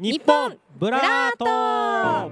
[0.00, 2.30] 日本ブラート。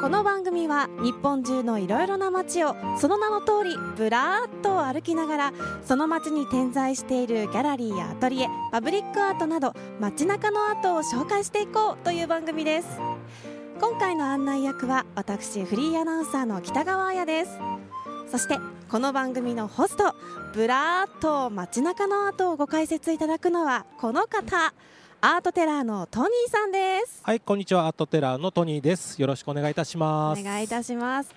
[0.00, 5.52] この番組は日本中のいろいろな街をその名の通りブラーっと歩きながら
[5.84, 12.88] その街に点在しているギャラリーやアトリエパブリックアートなど街中のアートを紹介していこうという番組です。
[13.78, 17.58] 今回の案内役は私フリーアナウンサーの北川彩です。
[18.30, 18.58] そして
[18.88, 20.14] この番組のホスト
[20.54, 24.72] ブラーっと街中のアートをご解説いただくのはこの方。
[25.28, 27.20] アートテラーのトニーさんです。
[27.24, 27.88] はいこんにちは。
[27.88, 29.20] アートテラーのトニーです。
[29.20, 30.40] よろしくお願いいたします。
[30.40, 31.34] お願いいたします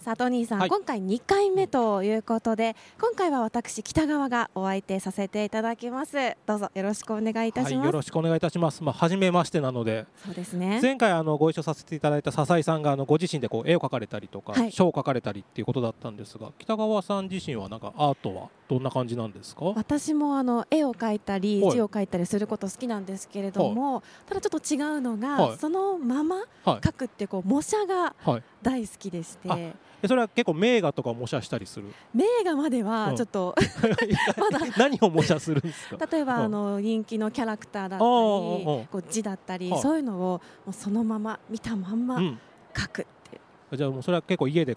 [0.00, 0.70] さあトニーさん、はい。
[0.70, 6.16] 今回2回目ということで今回は私北川がお相手させていただきます。
[6.46, 8.82] どうぞよろしくお願いいたしはいます、よろしくお願いいたします。
[8.82, 10.78] まあ初めましてなのでそうですね。
[10.80, 14.72] 前回あのご一緒させていただいた笹井さんがあのご自身でこう絵を描かれたりとか、はい。
[14.72, 19.66] 書を描かれたりっていうことだったんですが北川さん自身はなんかアートはどんな感じなんですか？
[19.66, 21.72] 私もあの絵を描いたりはい。
[21.72, 25.58] 字を描いたりすること好きなんですけれども、ただちょっと違うのが、はい。
[25.58, 26.80] そのままはい。
[26.80, 29.74] 描くってこう模写がはい大好きでして、
[30.06, 31.86] それは結構名画とか模写したりする？
[32.14, 33.16] 名画まではうん。
[33.16, 33.54] ちょっと、
[34.36, 34.66] まだ。
[34.76, 36.06] 何を模写するんですか？
[36.10, 36.44] 例えばうん。
[36.44, 39.80] あの人気のキャラクターだったりこう字だったりはい。
[39.80, 42.38] そういうのをもうそのまま見たまんまうん。
[42.74, 44.76] 描くってじゃあもうそれは結構家で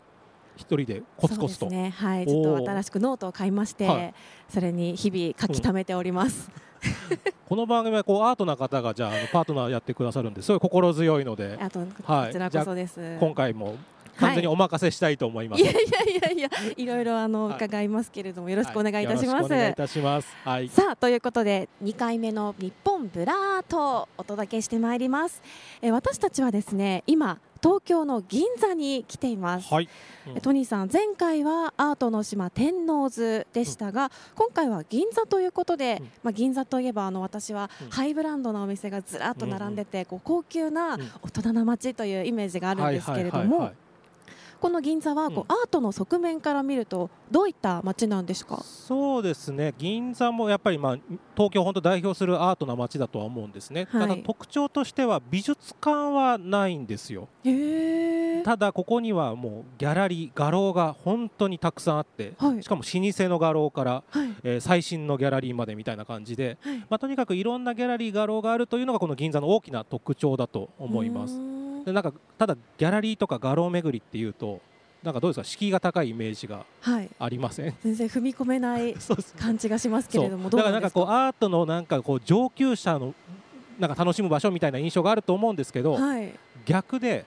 [0.55, 1.93] 一人でコツコツと、ね。
[1.97, 2.27] はい。
[2.27, 4.13] ちょっと新しくノートを買いまして、はい。
[4.49, 6.51] それに日々書き溜めております、
[7.47, 11.57] この番組はこうアートな方がじゃあパートナーやってくださるんですごい心強いので。
[11.59, 12.31] あとこはい。
[12.31, 13.75] ちらこそです、今回も
[14.19, 17.56] 完全にお任せしたいと思います、いやいやいやいやいろいろあのはい。
[17.56, 20.28] 伺いますけれどもよろしくお願いいたします、はよろしくお願いいたします。
[20.44, 20.70] はい。
[20.70, 25.42] さあということで2回目の日本ブラートをお届けしてまいります、
[25.81, 29.88] えー私たちはですね今東京の銀座に来ています、はい、
[30.36, 36.09] えトニーさん前回はアートの島天王洲でしたが、今回は銀座ということで、うん。
[36.23, 37.89] まあ、銀座といえばあの私はうん。
[37.89, 43.83] ハイブランドなお店がずらっと並んでて、こう高級なうん大人な街というイメージがあるんですけれども、はいはいはいはい
[44.64, 48.64] この銀座はこう、うんアートの側面から見るとどういった街なんですか？
[48.64, 49.73] そうですね。
[49.77, 50.98] 銀座もやっぱり、まあ、
[51.36, 54.08] 東京を本当代表するアートな街だとは思うんですね、はい。
[54.08, 57.27] ただ特徴としては美術館はないんですよ。
[58.45, 62.64] ただここにはもうギャラリー画廊が本当にたくさんあってはい。
[62.64, 64.33] しかも老舗の画廊から、はい。
[64.43, 66.77] えー最新のギャラリーまでみたいな感じで、はい。
[66.89, 71.37] まあ、とにかくいろんなギャラリー画廊があるというのがこの銀座の大きな特徴だと思います
[71.86, 74.61] でなんかただギャラリーとか画廊巡りっていうと
[75.04, 75.44] なんかどうですか？
[75.44, 77.10] 敷居が高いイメージがはい。
[77.20, 77.76] ありません？
[77.83, 78.95] 全然踏み込めない
[79.39, 83.14] 感じがしますけれどもだからなんかこうアートのなんかこう上級者の
[83.80, 86.33] なんか楽しむ場所みたいな印象があると思うんですけど、はい。
[86.66, 87.26] 逆で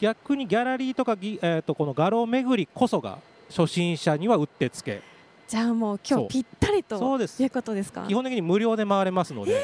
[0.00, 3.18] 逆にギャラリーとかぎ、えー、とこの画廊巡りこそが
[3.48, 5.02] 初心者にはうってつけ。
[5.48, 7.42] じゃあもう今日ぴったりとそうです。
[7.42, 8.04] いうことですか？
[8.06, 9.60] 基本的に無料で回れますので、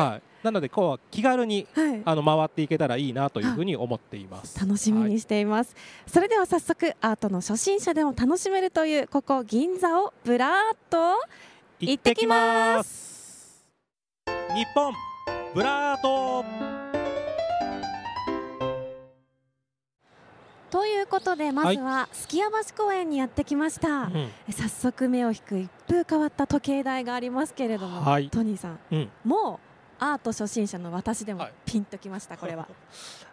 [0.00, 2.02] はい、なので今日は気軽にはい。
[2.04, 4.58] あの回っていけたらいいなというふうに思っています。
[4.58, 5.74] 楽しみにしています、
[6.06, 10.98] それでは早速アートの初心者でも楽しめるというここ銀座をブラーっと
[11.80, 13.64] 行ってきます。
[14.54, 14.92] 日本
[15.54, 16.44] ブラート
[20.70, 20.86] と。
[20.86, 28.28] いうことでまずは数寄屋橋公園にやってきました、うん早速目を引く一風変わった時計台がありますけれども、はい。
[28.28, 29.10] トニーさんうん。
[29.24, 29.69] もう
[30.00, 32.76] アート初心者の私でもはいピンときました これは、ひょっ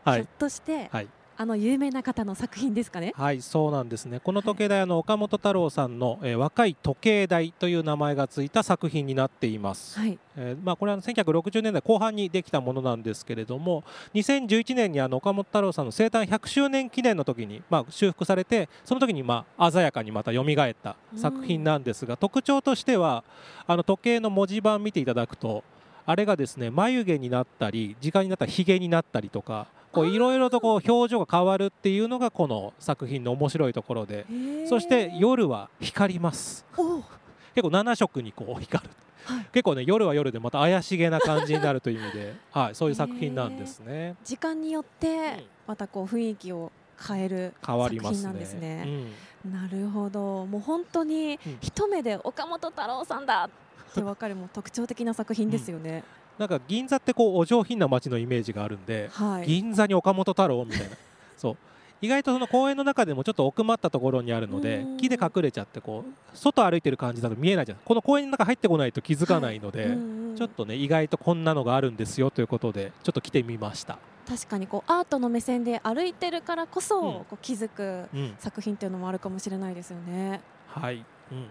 [0.04, 1.08] はい、として、はい
[1.40, 3.14] あの有名な方の作品ですかね？
[3.16, 4.20] はい、そうなんですね。
[4.20, 10.00] この時計台あの岡本太郎さんの、えー若い時計台という名前がついた作品になっています。
[10.00, 13.84] はいえーまあこれはあの1960年代後半にできたものなんですけれども、
[14.16, 23.24] 2011年にあの岡本太郎さんの生誕100周年記念の時にまあ修復されて、その時にまあ鮮やかにまた蘇った作品なんですが、特徴としては
[23.68, 25.64] あの時計の文字盤見ていただくと。
[26.07, 34.25] あれがですね眉毛になったり時間になったらひげになったりとかこういろいろとこう表情が変わるっていうのがこの作品の面白いところで
[34.69, 36.66] そして夜は光ります。
[36.78, 37.03] お
[37.56, 38.90] 結構7色にこう光る、
[39.25, 39.45] はい。
[39.51, 44.15] 結構ね夜は夜でまた怪しげな感じになるという意味で、 はい、そういう作品なんですね。
[44.24, 46.71] 時間によってまたこう雰囲気を
[47.07, 49.12] 変える変わ作品なんりますねですね。
[49.44, 49.51] うん。
[49.51, 50.45] なるほど。
[50.45, 51.57] もう本当にうん。
[51.62, 53.50] 一目で岡本太郎さんだっ
[53.98, 56.04] て分かるもう特徴的な作品ですよね。
[56.38, 59.48] なんか銀座ってこうお上品な街のイメージがあるんで、はい。
[59.48, 60.96] 銀座に岡本太郎みたいな。
[61.38, 61.58] そう。
[62.00, 64.98] 意外とその公園の中でもちょっと奥まったところにあるのでうん。
[64.98, 67.80] 木で隠れちゃってこう外歩いてる感じだと見えないじゃん。
[67.84, 69.92] この公園の中入ってこないと気づかないので、うん
[70.32, 70.36] うん。
[70.38, 73.98] ちょっとね意外とこんなのがあるんですよということでちょっと来てみました、
[74.30, 77.14] 確かにこうアートの目線で歩いてるからこそ、うん。
[77.26, 80.42] こう気づくうん、作品っていうのもあるかもしれないですよね。
[80.68, 81.48] はい、うん、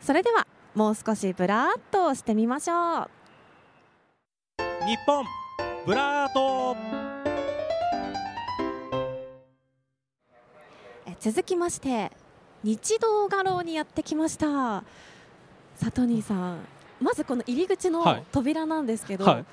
[0.00, 3.10] それではもう少しブラーっとしてみましょう。
[4.86, 5.28] 日本ブ
[5.86, 6.76] ブラート。
[11.06, 12.12] え続きまして
[12.62, 14.84] 日動画廊にやってきました。
[15.80, 16.58] さあトニーさん。
[17.00, 18.22] まずこの入り口のはい。
[18.32, 19.44] 扉なんですけど、はい。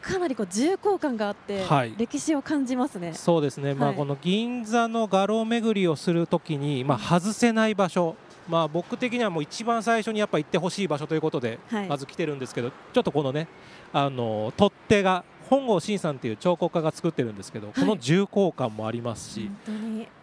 [0.00, 1.94] かなりこう重厚感があって、はい。
[1.96, 3.12] 歴史を感じますね。
[3.14, 3.96] そうですね、まあ、はい。
[3.96, 8.16] この銀座の画廊巡りをするときに、まあ、外せない場所、
[8.48, 11.88] まあ、僕的にはもう一番最初にやっぱ行ってほしい場所ということで、はい。
[11.88, 13.48] まず来てるんですけど、ちょっとこのね、
[13.92, 19.50] あの取っ手が、本郷慎さんっていう彫刻家が作ってるんですけど、この重厚感もありますし、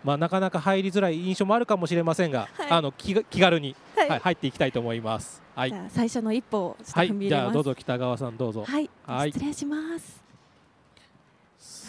[0.03, 2.69] まあ、なかなか入りづらい印象もあるかもしれませんが、はい。
[2.71, 5.41] あの気が気軽に、はい、はい、入っていきたいと思います。
[5.53, 5.73] はい。
[5.89, 7.15] 最初の一歩はい。
[7.15, 8.65] じゃあどうぞ北川さんどうぞ。
[8.65, 9.31] はい、はい。
[9.31, 10.23] 失礼します。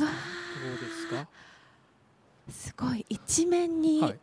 [0.02, 1.26] わどうですか？
[2.50, 3.06] すごい。
[3.08, 4.18] 一面にはい、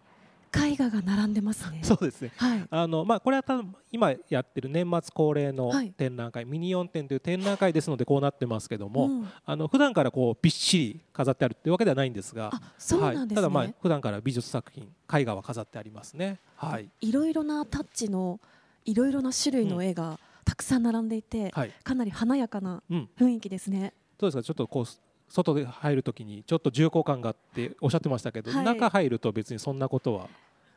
[0.56, 1.82] 絵画が並んでますね。
[1.86, 2.32] そうですね。
[2.38, 2.68] はい。
[2.70, 5.92] あのまあ、これは多分今やってる年末恒例のはい。
[5.92, 9.30] 展覧会、ミニ四展という展覧会ですのでこうなってますけども、うん。
[9.46, 16.40] あの普段からこうびっしり飾ってあるっていうわけではないんですが、あそうなんですね、はい、ただまあ普段から美術作品絵画は飾ってありますね。
[16.56, 18.40] はい、いろいろなタッチの
[18.86, 23.94] いろいろな種類の絵がたくさん並んでいて、はい、かなり華やかなうん、雰囲気ですね。
[24.18, 24.44] どうですか。
[24.44, 24.86] ちょっとこう
[25.30, 30.28] 外で入るときにちょっと重厚感があっておっしゃってましたけど、はい中入ると別にそんなことは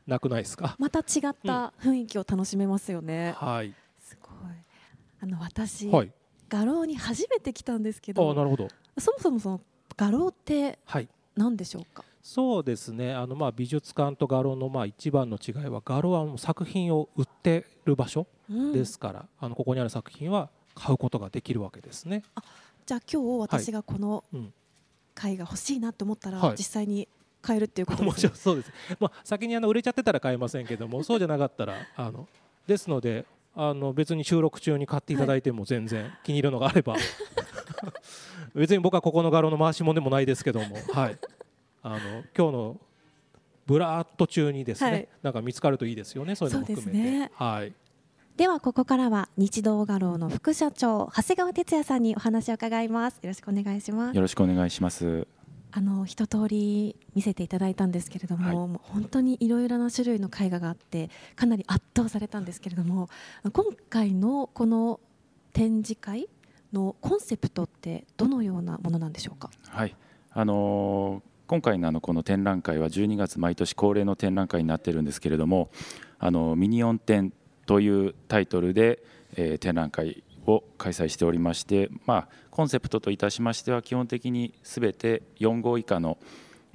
[0.06, 0.76] なくないですか？
[0.78, 3.34] また違った雰囲気を楽しめますよね。
[3.36, 4.32] はい、すごい。
[5.22, 6.12] あの私、はい、
[6.48, 8.68] 画廊に初めて来たんですけあど、なるほど。
[8.98, 9.60] そもそもその
[9.96, 11.08] 画廊ってはい。
[11.34, 12.04] 何でしょうか？
[12.22, 22.22] そうですねあのまあ美術館と画廊のまあ一番の違いは画廊はもう作品を売ってる場所うんですから、あのここにある作品は買うことができるわけですね。
[22.86, 24.52] じゃあ今日私がこのうん。
[25.12, 26.54] 絵画欲しいなと思ったら、はい。
[26.56, 27.08] 実際に
[27.40, 28.32] 買えるっていうことですもんね。
[28.34, 28.72] そうです。
[28.98, 32.28] まあ先にあの売れちゃってたら買えませんけども、 そうじゃなかったらあの
[32.66, 33.26] ですので。
[33.54, 36.96] あの別に収録中に買っていただいても全然気に入るのがあれば、
[38.56, 41.18] 別に僕はここの画廊の回し物でもないですけども、はい、
[41.82, 41.98] あの
[42.34, 42.80] 今日の
[43.66, 45.08] ブラーっと中にですね、はい。
[45.20, 47.74] なんか見つかるといいですよねそういうのも含めて、はい、
[48.36, 53.16] ではここからは日動画廊の副社長長谷川哲也さんにお話を伺います。
[53.16, 54.16] よろしくお願いします。
[54.16, 55.26] よろしくお願いします。
[55.70, 63.08] あの一通り見せていただいたんですけれども、はいもう本当にいろいろな種類の絵画があってかなり圧倒されたんですけれども
[63.52, 64.98] 今回のこの
[65.52, 66.28] 展示会
[66.72, 69.50] のコンセプトってどのようなものなんでしょうか？
[69.68, 69.94] はい、
[70.32, 75.70] あのー今回のあのこの展覧会は12月毎年恒例の展覧会になってるんですけれども、
[76.18, 77.30] あのミニオン展
[77.66, 79.02] というタイトルで、
[79.36, 86.18] えー展覧会を開催しておりまして、まあコンセプトといたしましては基本的にすべて4号以下の、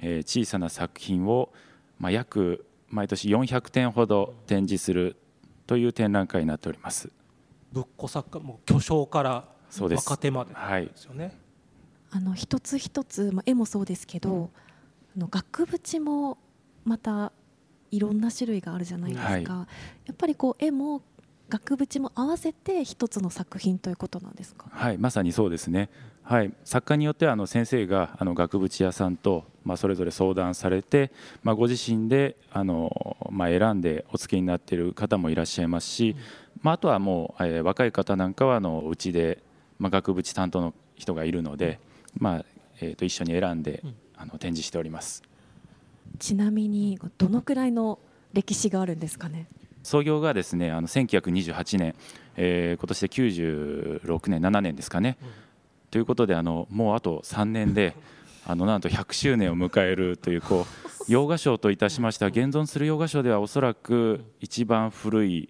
[0.00, 1.52] えー小さな作品を
[1.98, 5.16] まあ約毎年400点ほど展示する
[5.66, 7.10] という展覧会になっております。
[7.72, 11.38] ぶっこ作家もう巨匠からそうです若手まではいですよね。
[12.10, 14.50] あの一つ一つ、まあ、絵もそうですけど、
[15.14, 16.38] あの額縁も
[16.84, 17.32] また
[17.90, 19.66] いろんな種類があるじゃないですか、はいや
[20.12, 21.02] っぱりこう絵も
[21.48, 24.66] 額縁も合わせて一つの作品ということなんですか？
[24.70, 25.88] はい、まさにそうですね。
[26.22, 31.10] はい、作家によってはあの先生があの額縁屋さんとまあそれぞれ相談されて、
[31.42, 36.16] まあご自身であのまあ選んでお付けになっている方もいらっしゃいますし、
[36.60, 39.42] まああとはもう、えー若い方なんかはあのうちで
[39.78, 41.80] まあ額縁担当の人がいるので、
[42.18, 42.44] まあ
[42.80, 45.22] えーと一緒に選んでうんあの展示しております。
[46.18, 47.98] ちなみにどのくらいの
[48.32, 49.46] 歴史があるんですかね？
[49.82, 51.94] 創業がですねあの1928年、
[52.36, 55.28] えー今年で96年7年ですかね、うん
[55.90, 57.94] ということであのもうあと3年で
[58.46, 65.48] あのなんと100周年を迎えるというこう 洋画賞といたしましては現存する洋画賞ではおそらく一番古い、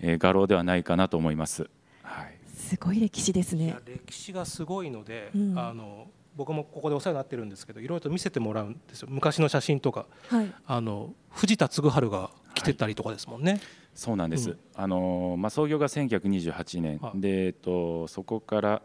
[0.00, 1.68] えー画廊ではないかなと思います。
[2.02, 3.76] はいすごい歴史ですね。
[3.84, 9.08] 歴史がすごいので、うんあの僕もここでお世話になってるんですけどいろいろと見せてもらうんですよ。
[9.10, 10.06] 昔の写真とか。
[10.28, 10.52] はい。
[10.66, 13.60] あの藤田嗣治が来てたりとかですもんね、
[13.94, 14.58] そうなんです、うん。
[14.74, 17.20] あのーまあ、創業が1928年、はい。
[17.20, 18.82] で、えっと、そこから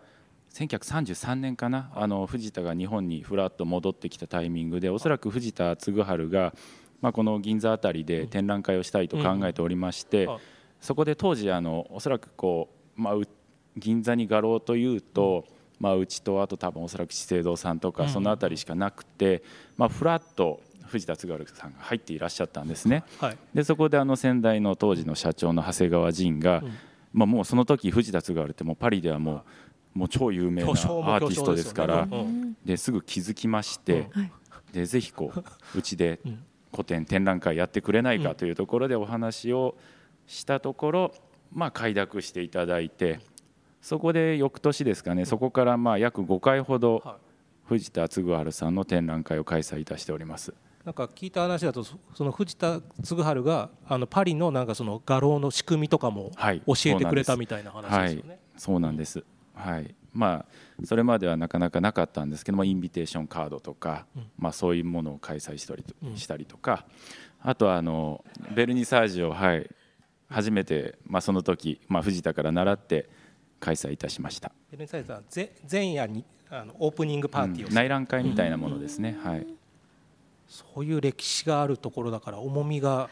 [0.54, 5.94] 1933年かな、あの藤田が日本にふらっと戻ってきたタイミングでおそらく藤田嗣治
[6.30, 6.54] が、
[7.02, 10.34] まあ、この銀座あたりで展覧会をしたいと考えておりまして、うん。
[10.34, 10.40] あ
[10.82, 13.24] そこで当時あのおそらくこう、まあ、う
[13.78, 15.46] 銀座に画廊というと、
[15.82, 18.10] まあ、うちとあと多分おそらく資生堂さんとかうん。
[18.10, 19.44] そのあたりしかなくて、
[19.78, 23.04] まあ、ふらっと藤田嗣治さんが入っていらっしゃったんですね。
[23.20, 23.38] はい。
[23.54, 26.72] でそこであの先代の当時の社長の長谷川仁が、うん。
[27.14, 29.44] まあ、もうその時藤田嗣治ってもうパリではも
[29.96, 32.18] うもう超有名なアーティストですからね。
[32.18, 32.58] うん。
[32.64, 34.32] ですぐ気づきまして、はい。
[34.72, 35.44] でぜひこう
[35.78, 36.44] うちでうん。
[36.72, 39.76] 古典展覧会やってくれないうんかというところでお話を
[40.26, 41.14] したところ、
[41.52, 43.20] まあ、快諾していただいて
[43.82, 47.18] そこで翌年ですかね、そこからまあ約5回ほどは
[47.66, 50.54] 藤田嗣治さんの展覧会を開催いたしております。
[50.86, 58.40] なんか聞いた話だとそその藤田嗣治があのパリのなんかその画廊の仕組みとかもはい教えてくれたみたいな話ですよね。
[58.58, 59.24] そうなんです。
[59.54, 59.96] はい。
[60.14, 60.46] ま
[60.80, 65.84] あそれまではなかなかなかったんですけども、インビテーションカードとか、うんまあそういうものを開催したり
[66.16, 66.86] したりとか、
[67.42, 68.24] あとはあの
[68.54, 69.70] ベルニサージュをはい
[70.30, 73.10] 初めてまあその時まあ藤田から習って
[73.62, 74.52] 開催いたしました。
[75.72, 79.18] 前夜にあのオープニングパーティーをうん内覧会みたいなものですね。
[79.24, 79.48] はい。
[80.50, 83.10] そういう歴史があるところだから重みが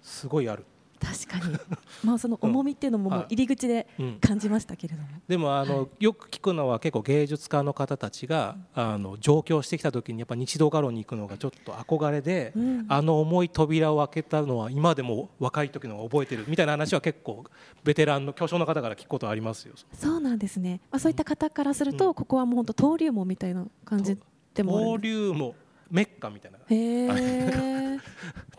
[0.00, 0.64] すごいある。
[1.00, 1.56] 確かに。
[2.04, 12.86] まあその重みっていうのももう入り口でうん感じましたけれども、でもあの、よく聞くのは結構芸術家の方たちがあの上京してきた時にやっぱ日動画廊に行くのがちょっと憧れで、うん。
[12.88, 17.44] あの重い扉を開けたのは今でも若い時のを覚えてるみたいな話は結構
[17.84, 19.74] ベテランの巨匠の方から聞くことありますよ。
[19.92, 22.14] そうなんですね、まあ、そういった方からすると、うん。
[22.14, 24.16] ここはもう本当登竜門みたいな感じ
[24.54, 25.54] でもあるん登竜門
[25.90, 26.58] メッカみたいな。
[26.58, 27.98] へえ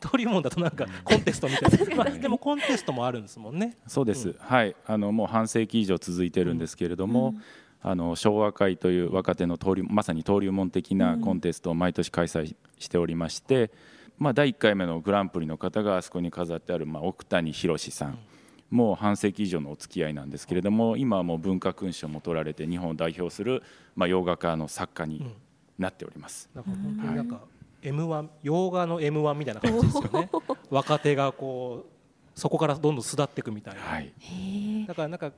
[0.02, 3.78] 登竜門だとなんかコンテストみたいな、まあ、でもコンテストもあるんですもんね。
[3.88, 4.30] そうです。
[4.30, 4.36] うん。
[4.40, 4.76] はい。
[4.86, 7.30] あのもう半世紀以上続いてるんですけれども。
[7.30, 7.42] うん。
[7.82, 13.72] あの昭和会という若手の登竜まさに登竜門的なコンテストを毎年開催しておりまして、
[14.18, 18.20] まあ、第1回目のグランプリの方があそこに飾ってある、まあ、奥谷宏さん、
[18.70, 23.64] もう半世紀以上のお付き合いなんですけれども今はもう文化勲章も取られて日本を代表する、
[23.96, 25.34] まあ、洋画家の作家にうん
[25.80, 26.50] なっております。
[26.54, 27.42] なんか本当になんか
[27.82, 30.30] M1 洋画の M1 みたいな感じですよね。
[30.70, 33.82] 若手がこうそこからどんどん巣立っていくみたいな。
[33.82, 34.14] はい、
[34.88, 35.32] だからなんか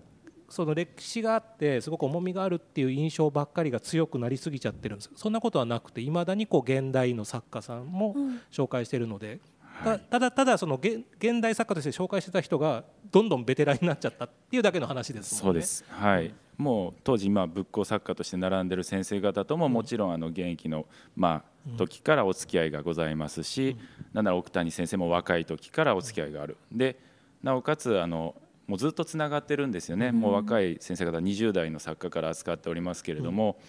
[0.49, 5.11] その歴史があってすごく重みがあるっていう印象ばっかりが強くなりすぎちゃってるんです。
[5.15, 8.41] そんなことはなくていまだにこう現代の作家さんもうん。
[8.51, 9.39] 紹介してるので、
[9.83, 9.99] たはい。
[10.09, 15.61] ただただその現現代作家として紹介してた人がどんどんベテランになっちゃったっていうだけの話ですもんね。
[15.61, 23.75] そうです、はい、もう当時、まあ、仏教作家として並んでる先生方とももちろんあの現役の、まあ、時からお付き合いがございますし、
[24.13, 26.57] なんなら奥谷先生も若い時からお付き合いがある。
[26.71, 26.99] で
[27.41, 28.35] なおかつあの
[28.67, 33.59] もうずっとつながってるんですよね、もう若い先生方20代の作家から扱っておりますけれども、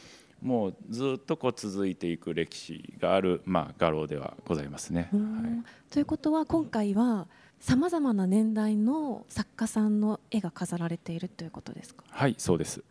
[0.43, 5.09] もうずっとこう続いていく歴史がある、まあ、画廊ではございますね。
[5.13, 5.37] うん。
[5.37, 5.63] はい。
[5.91, 7.27] ということは今回は
[7.63, 12.03] さまざまな年代の作家さんの絵が飾られているということですか？
[12.11, 12.83] はい、そうです。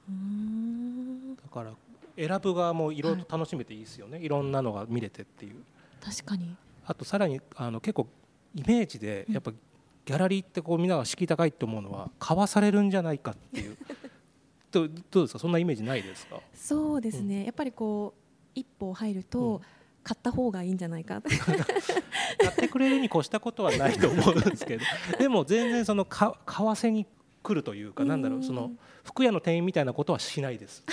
[1.36, 1.74] だから
[2.16, 5.56] 選ぶ側もいろいろと楽しめていいですよね、い、ろんなのが見れてっていう。
[6.02, 6.56] 確かに。
[6.86, 8.08] あとさらにあの結構
[8.56, 13.76] イメージでやっぱギャラリーってこうみんなが敷居高いって思うのは買わされるんじゃないかっていう。
[14.72, 15.40] どうどうですか？
[15.40, 16.40] そんなイメージないですか？
[16.54, 18.22] そうですね、やっぱりこう
[18.56, 19.62] 一歩入ると、うん
[20.04, 21.22] 買った方がいいんじゃないか。
[22.40, 24.84] 買ってくれるに越したことはないと思うんですけど。
[25.20, 27.06] でも全然そのか為替に
[27.44, 28.72] 来るというかなんだろうその
[29.04, 30.84] 服屋の店員みたいなことはしないです、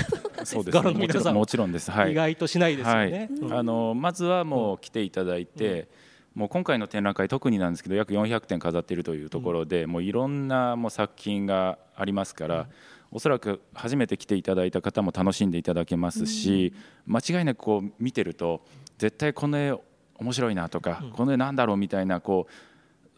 [0.45, 2.13] そうです画廊のもち皆さんろんもちろんです、はい。
[2.13, 3.29] 意、外としないですよね。
[3.31, 3.53] うんうん。
[3.53, 5.89] あのまずはもう来ていただいて、
[6.35, 12.69] もう今回の展覧会特になんですけど約400点飾っているというところで、もういろんなもう作品がありますから、
[13.11, 16.73] おそらく初めて来ていただいた方も楽しんでいただけますし、
[17.07, 18.63] 間違いなくこう見てると
[18.99, 19.73] 絶対この絵
[20.19, 22.53] 面白いなとか、うんこの絵なんだろうみたいなこう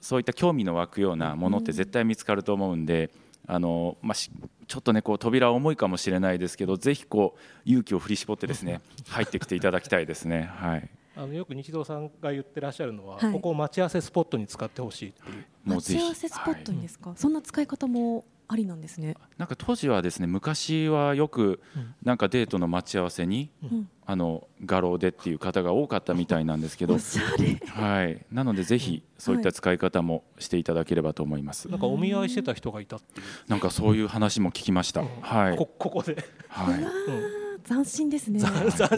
[0.01, 3.11] そういった興味の湧くようなものって絶対見つかると思うんで。
[3.47, 4.31] あのまあ、し
[4.69, 10.51] ちょっとねこう扉は重いかもしれないですけどぜひこう勇気を振り絞ってですね 入ってきていただきたいですね。
[10.55, 15.45] はいあのよく日堂さんが言ってらっしゃるのは、はいここを待ち合わせスポットに使ってほしいっていう。
[15.65, 21.95] 待ち合わせスポットにですか、そんな使い方もありなんですね、なんか当時はですね昔はよくうん。
[22.03, 31.69] なんかデートの待ち合わせにうん、あの画廊でっていう方が多かったみたいなんですけどはい、なのでぜひそういった使い方もしていただければと思います。
[31.69, 33.27] なんかお見合いしてた人がいたっていう。
[33.47, 35.05] なんかそういう話も聞きました。
[35.21, 36.17] はい、こここで。
[36.49, 38.41] はうん斬新ですね。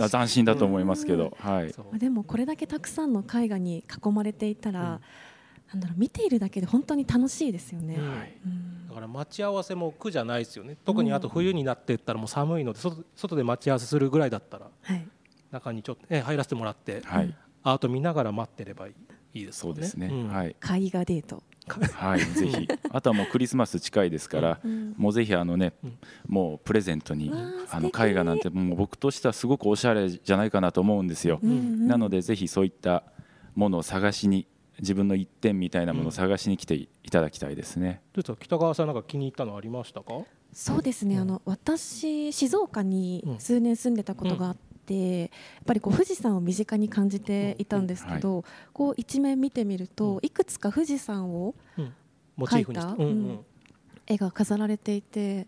[0.09, 0.45] 斬新。
[0.45, 5.01] だと思いますけど、はい、でもこれだけたくさんの絵画に囲まれていたら、
[5.73, 8.33] なんだろう見ているだけで本当に楽しいですよね、うんはい。
[8.45, 8.89] うん。
[8.89, 10.77] だから待ち合わせも苦じゃないですよね。
[10.85, 15.07] 特にあと冬になっていったらもう寒いので外外で待ち合わせするぐらいだったらはい、
[15.51, 18.95] 中にちょっと、ね、入らせてもらって、はい、アート見ながら待ってればいい
[19.35, 19.75] いいですもね。
[19.75, 20.09] そうんですね。
[20.09, 20.29] ん。
[20.29, 21.43] はい、絵画デート、
[21.95, 22.69] はい、ぜひ。
[22.91, 24.95] あとはもうクリスマス近いですから、うん。
[24.97, 25.99] もうぜひあのね、うん。
[26.27, 27.37] もうプレゼントにわ
[27.71, 31.39] ああの絵画なんてもう僕としてはすごくおしゃれじゃないかなと思うんですよ。
[31.43, 31.87] うんうん。
[31.87, 33.05] なのでぜひそういった
[33.55, 34.47] ものを探しに
[34.83, 38.03] 自分の一点みたいなものを探しに来ていただきたいですね。
[38.13, 40.13] どうですか北川さんなんか気に入ったのありましたか？
[40.53, 41.23] そうですね、うん。
[41.23, 45.31] あの私静岡にうん数年住んでたことがあって、やっ
[45.65, 50.19] ぱりこう富士山を身近に感じていたんですけど、こう一面見てみると、うん。
[50.23, 51.55] いくつか富士山を
[52.37, 52.89] モチーフにして。
[52.91, 53.09] 描いたうん。
[53.09, 53.45] うん。
[54.05, 55.47] 絵が飾られていて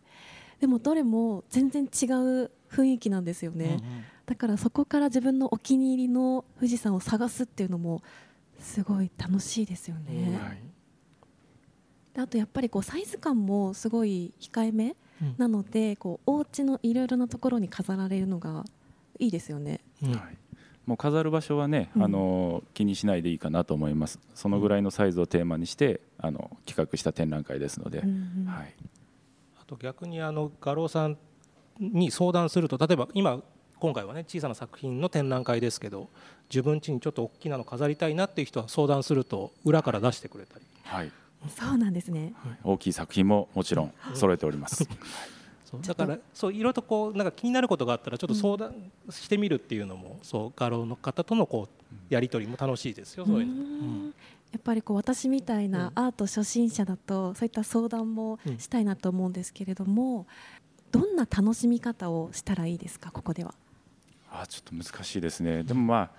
[0.61, 3.81] でもどれも全然違う雰囲気なんですよね、うんうん、
[4.26, 8.00] だからそこから自分のお気に入りの富士山を探すっていうのも
[8.64, 14.97] すごい楽しいですよね、はい、あとやっぱりこうサイズ感もすごい控えめ
[15.37, 18.64] なので、うん、こうお家のいろいろなところに飾られるのが
[19.18, 20.21] いいですよね、うん、はい。
[20.87, 24.18] もう飾る場所はね、うん、あの気にしないでいいかなと思います。
[24.35, 28.75] そのぐらいのサイズをテーマにしてあの企画した展覧会ですので、うんうん、はい、
[29.61, 31.16] あと逆にあの画廊さん
[31.78, 33.42] に相談すると例えば今
[33.81, 36.09] 今回はね小さな作品の展覧会ですけど
[36.50, 41.11] 自分家にちょっと大きなの飾りたいなっていう人は相談すると裏から出してくれたり、はい、
[41.49, 44.85] そうなんですね、大きい作品ももちろん揃えております、
[45.64, 48.75] そうだからそういろいろとこうなんか気になることがあったらちょっと相談
[49.11, 53.52] してみるっていうのも、そう画廊の方とのこうやり取りも楽しいですよそういうの。
[53.52, 54.14] うん。
[54.52, 60.28] やっぱりこう私みたいなアート初心者だとそういった相談もしたいなと思うんですけれども、
[60.93, 63.52] どんな楽しみ方をしたらいいですかここでは？
[64.43, 65.62] あちょっと難しいですね。
[65.62, 66.11] でもまあ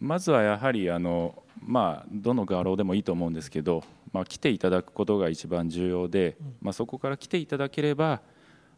[0.00, 3.82] まずはやはりあのまあどの画廊でもいいと思うんですけど、
[4.12, 8.20] まあ来ていただくことが一番重要で、まあそこから来ていただければ。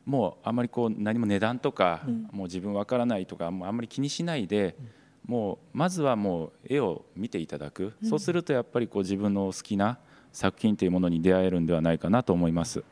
[0.06, 2.00] もうあんまりこう何も値段とか、
[2.32, 4.74] もう自分わからないとかもうあんまり気にしないで、
[5.26, 9.98] もうまずはもう絵を見ていただく、そうするとやっぱりこう自分の好きな
[10.32, 12.82] 作品というものに出会えるんではないかなと思います。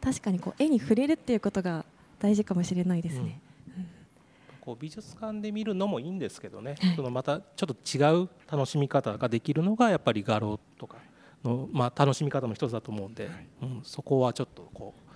[0.00, 1.84] 確かにこう絵に触れるっていうことが
[2.18, 3.38] 大事かもしれないですね。
[4.66, 10.96] こう美術館で見るのもいいんですけどね、はい、そのまたちょっと違う楽しみ方ができるのがやっぱり画廊とか
[11.44, 15.10] の、まあ、楽しみ方の一つだと思うんで、はい、うん、そこはちょっとこう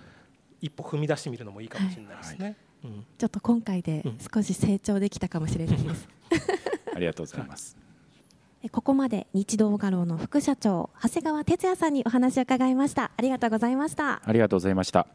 [0.60, 2.56] 一歩踏み出してみるのもいいかもしれないですね。
[2.84, 6.08] うん、ちょっと今回で少し成長できたかもしれないです。
[6.94, 7.76] ありがとうございます。
[8.70, 13.10] ここまで日動画廊の副社長長谷川哲也さんにお話を伺いました。
[13.16, 14.22] ありがとうございました。
[14.24, 15.08] ありがとうございました。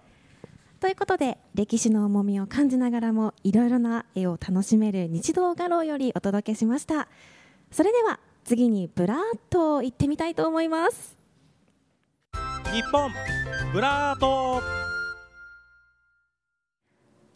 [0.80, 7.08] ということで歴史の重みを感じながらもいろいろな絵を楽しめる日動画廊よりお届けしました。
[7.72, 11.18] それでは次にブラーっと行ってみたいと思います。
[12.74, 13.10] 日本
[13.72, 14.62] ブラート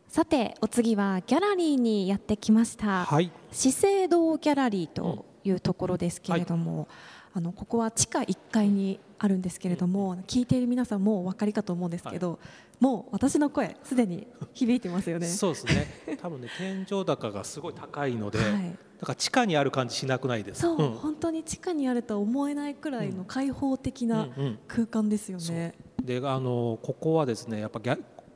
[0.10, 6.88] さてお次はギャラリーにやってきました、はい、資生堂ギャラリーというところですけれども、うんはい、
[7.36, 12.40] あのここは地下1階にあるんですけれども、聞いている皆さんもうお分かりかと思うんですけど、はい、
[12.80, 15.28] もう私の声すでに響いてますよね。
[15.28, 16.18] そうですね。
[16.22, 24.28] 多分ね天井高がすごい高いので、はい、だから地下にある感じしなくないですそう、うん、本当に地下にあるとは思えないくらいの開放的な
[24.68, 26.20] 空間ですよね、うんう。
[26.20, 27.82] ん、であのここはですねやっぱ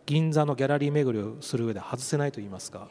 [0.06, 2.88] 銀座のギャラリー巡りをする上で外せないと言いますか、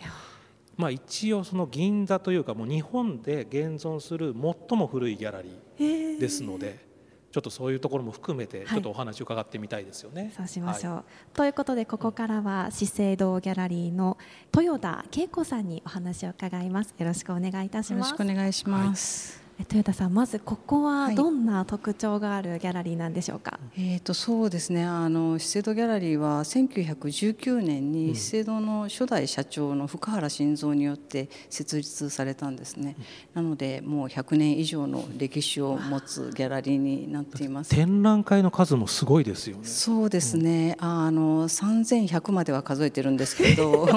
[0.76, 4.34] まあ、一応その銀座というかもう日本で現存する
[4.68, 6.91] 最も古いギャラリーですので。
[7.32, 10.22] ちょっとそういうところも含めてちょっとお話を伺ってみたいですよね。
[10.22, 14.18] はい、そうしましょう、はい、ということでここからは資生堂ギャラリーの
[14.54, 16.94] 豊田恵子さんにお話を伺います。
[16.98, 18.10] よろしくお願いいたします。
[18.10, 19.41] よろしくお願いします。
[19.62, 24.84] はい豊田さんまずここはどんな特徴があるギャラリーなんでしょうか、はい、えーと、そうですね。
[24.84, 32.96] あの資生堂ギャラリーは1919年に資生堂の初代社長の福原晋三によって設立されたんですね、
[33.34, 37.70] うん、なのでもう100年以上の歴史を持つギャラリーになっています。
[37.70, 39.64] 展覧会の数もすごいですよね。
[39.64, 43.88] そうですね、うん、あの3100までは数えてるんですけど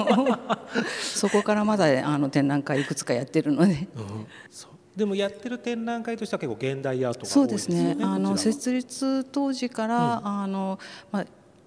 [1.02, 4.26] そこからまだあの展覧会いくつかやってるので、うん、
[4.96, 7.76] でもやってる展覧会としては結構現代アートが多いですね。
[7.76, 8.04] そうですね。
[8.04, 10.78] あの設立当時から、うん、あの
[11.12, 11.26] まあ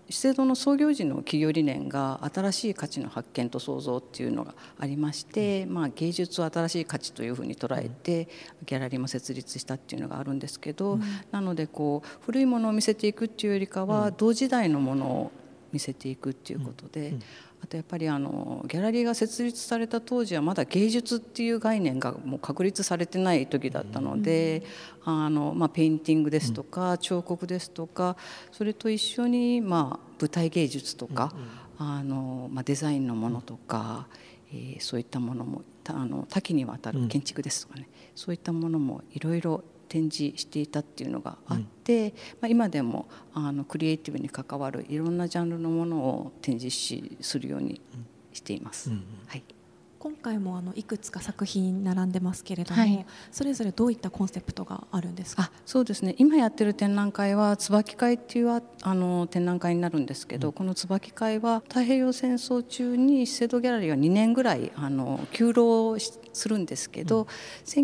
[0.09, 8.27] 資生堂の創業時の企業理念が新しい価値の発見と創造っていうのがありまして、まあ、芸術を新しい価値というふうに捉えて
[8.65, 10.99] ギャラリーも設立したっていうのがあるんですけど、
[11.31, 15.31] なのでこう古いものを見せていくっていうよりかは同時代のものを
[15.71, 17.13] 見せていくっていうことで、
[17.61, 24.63] あとやっぱりあのギャラリーが設立された当時はまだ芸術っていう概念がもう確立されてない時だったので、
[25.03, 28.15] あのまあ、ペインティングですとか彫刻ですとか
[28.51, 31.33] それと一緒にまあ舞台芸術とか、
[31.77, 34.07] あのまあ、デザインのものとか、
[34.51, 47.81] えー、そういったものもあの多岐にわたる建築ですとかね、そういったものもいろいろ展示していたっていうのがあって、うん、まあ、今でもあのクリエイティブに関わるいろんなジャンルのものを展示しするように
[48.31, 48.91] しています。
[49.27, 49.43] はい
[49.99, 55.51] 今回もあのいくつか作品並んでますけれども、はい、それぞれどういったコンセプトがあるんですか？
[55.65, 56.15] そうですね。
[56.17, 67.27] 今やってる展覧会は椿会っていうあの展覧会になるんですけど、うん、この椿会は太平洋戦争中に資生堂ギャラリーは2年ぐらいあの休労するんですけど、うん、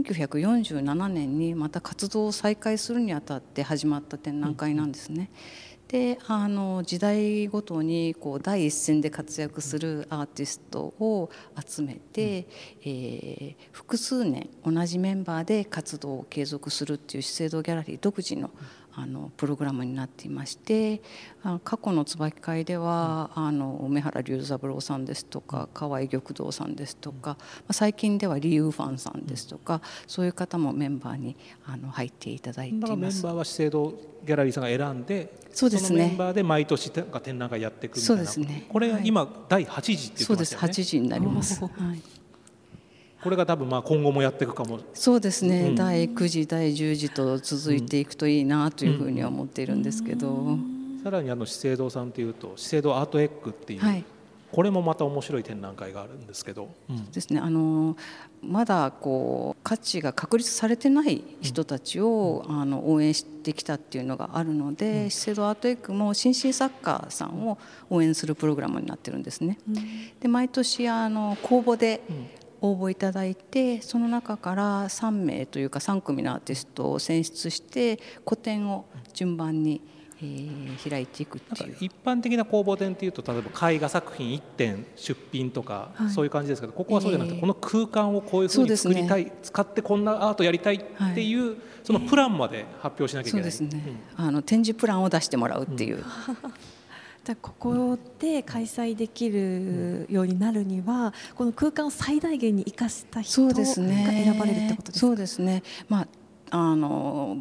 [0.01, 5.29] 1947年にまた活動を再開するにあたって始まった展覧会なんですね。
[5.64, 5.64] うん
[5.95, 11.29] であの時代ごとにこう第一線で活躍するアーティストを
[11.65, 12.45] 集めて、うん、
[12.83, 18.49] えー、複数年同じメンバーで活動を継続するっていう資生堂ギャラリー独自の
[18.97, 21.01] あのプログラムになっていまして
[21.63, 27.37] 過去の椿会では、あの梅原龍三郎さんですとか河合玉堂さんですとか、
[27.71, 32.95] 最近ではリー・ウーファンさんですとか、そういう方もメンバーにあの入っていただいています。
[32.95, 33.93] メンバーは資生堂
[34.25, 38.15] ギャラリーさんが選んでそうですね、メンバーで毎年展覧会やっていくみたいな。
[38.15, 38.65] そうですね。
[38.69, 40.25] これ今、はい、第8次って言ってましたよね。
[40.25, 40.55] そうです。
[40.55, 42.14] 8時になります、はい
[43.25, 44.79] これが多分まあ今後もやっていくかも。
[44.93, 54.03] そうですね、うん、第9次第10次と続いていくといいなというふうには思っているんですけど、うん、さらにあの資生堂さんというと資生堂アートエッグっていう、はい、
[54.51, 57.39] これもまた面白い展覧会があるんですけど、うん、ですね。
[57.39, 57.97] あの
[58.43, 67.57] まだこう価値が確立されてない人たちを、あの応援してきたっていうのがあるので、資生堂アートエッグも新進作家さんを
[67.89, 69.57] 応援するプログラムになってるんですね。
[70.19, 72.01] で毎年あの公募で、
[72.71, 79.81] 応募いただいてその中から3名というか3組のアーティストを選出して個展を順番に、
[80.21, 81.77] えー、開いていくっていう。
[81.79, 93.83] 一般的な公募展っていうと例えば絵画作品1点出品とか、はい、そういう感じですけどここはそうじゃなくて、えー、この空間をこういうふうに作りたい、ね、使ってこんなアートやりたいっていう、はい、そのプランまで発表しなきゃいけない、そうですね、
[94.17, 95.97] うん、あの展示プランを出してもらうっていう。
[95.97, 96.03] うん
[97.25, 104.99] じゃここで開催できるようになるには、この空間を最大限に生かした人が選ばれるってことですか？
[104.99, 106.07] そうですね、まあ
[106.51, 107.39] あの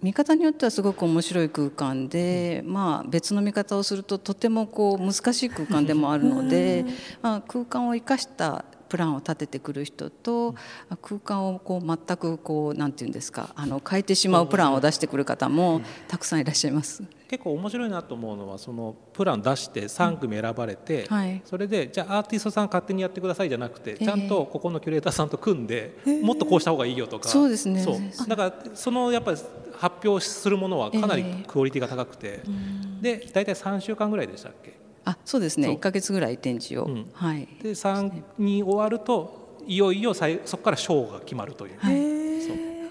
[0.00, 6.84] 見方によってはすごく面白い空間で、まあ、別の見方をするととてもこう難しい空間でもあるので、
[7.22, 10.54] まあ、空間を生かしたプランを立ててくる人と
[11.02, 17.02] 空間をこう全くこうなんていうんですかあの変えてしまうプランを出してくる方もたくさんいらっしゃいます。
[17.26, 26.10] 結構面白いなと思うのはそのプラン出して3組選ばれて、うんはい、それでじゃあアーティストさん勝手にやってくださいじゃなくてちゃんとここのキュレーターさんと組んで、え。
[26.10, 27.82] ー、もっとこうした方がいいよとか、そうですね。
[27.82, 28.28] そう。
[28.28, 29.38] だからそのやっぱり
[29.72, 34.83] 発表するものはかなりクオリティが高くて、えー、で大体3週間ぐらいでしたっけ？
[35.04, 35.68] あそうですね。
[35.68, 41.78] 1か月ぐらい展示を、うん、はい、で3に終わるといよいよそこから賞が決まるという。
[41.78, 42.14] はい。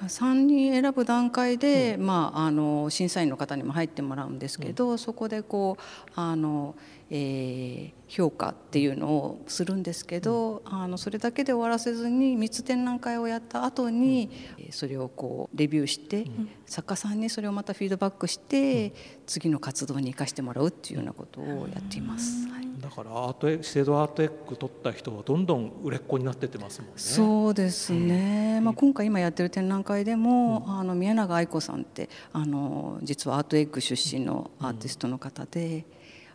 [0.04, 6.76] 3人選ぶ段階で、うん、まあ、あの審査員の方にも入ってもらうんですけど、うん、そこでこうあの、
[7.16, 16.26] えー、評価っていうのをするんですけど、うん、あのそれだけで終わらせずに3つ展覧会をやった後に、うん、それをこうレビューして、
[16.66, 18.94] 作家さんにそれをまたフィードバックして、
[19.28, 22.48] 次の活動に生かしてもらうっていうようなことをやっています。
[22.50, 22.64] はい。
[22.82, 26.94] だからアート資生堂アートエッグ取った人はどんどん売れっ子になってってますもんね。
[26.98, 28.60] そうですね。
[28.62, 35.84] まあ今回今やってる展覧会でも、うん、あの宮永愛子さんってあの実はアートエッグ出身のアーティストの方で、うん、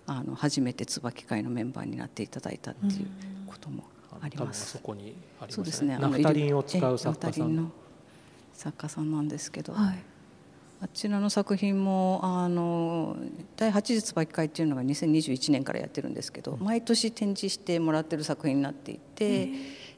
[0.08, 3.08] あの初めて椿会のメンバーになっていただいたっていう
[3.46, 3.84] ことも
[4.20, 4.72] あります。
[4.72, 5.52] そこにありますね。
[5.52, 5.98] そうですね。
[5.98, 7.70] ナフタリンを使う作家さんの
[8.54, 9.72] 作家さんなんですけど。
[9.72, 10.04] はい
[10.80, 13.16] あちらの作品もあの
[13.56, 19.48] 第8次椿会っていうのが2021年からやってるんですけど毎年展示してもらってる作品になっていて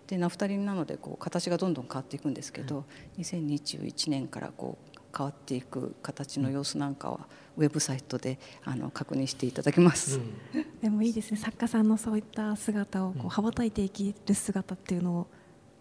[0.07, 2.85] でナフタリンなのでこう形がどんどん変わっていくんですけど
[3.19, 11.37] 2021年からこう変わっていく形の様子なんかはウェブサイトであの確認していただけます、うん、でもいいですね。
[11.37, 15.27] 作家さんのそういった姿をこう羽ばたいていける姿っていうのを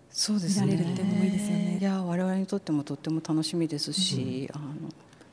[0.10, 1.78] そうですね。
[1.80, 4.90] いや我々にとってもとっても楽しみですし、うん、あの。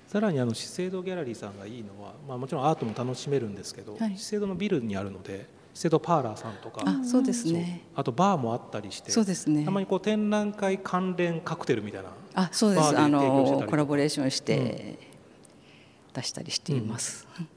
[0.06, 6.82] さらにあの資生堂ギャラリーさんがいいのは、まあ、もちろんアートも楽しめるんですけど、はい、資生堂のビルにあるので資生堂パーラーさんとか。
[6.86, 7.82] あそうですね。
[7.94, 9.62] あとバーもあったりしてそうですね。
[9.62, 12.08] たまにこう展覧会関連カクテルみたいな。
[12.32, 12.98] あそうです。
[12.98, 14.98] あのコラボレーションして、
[16.14, 17.28] 出したりしています。
[17.38, 17.48] うん、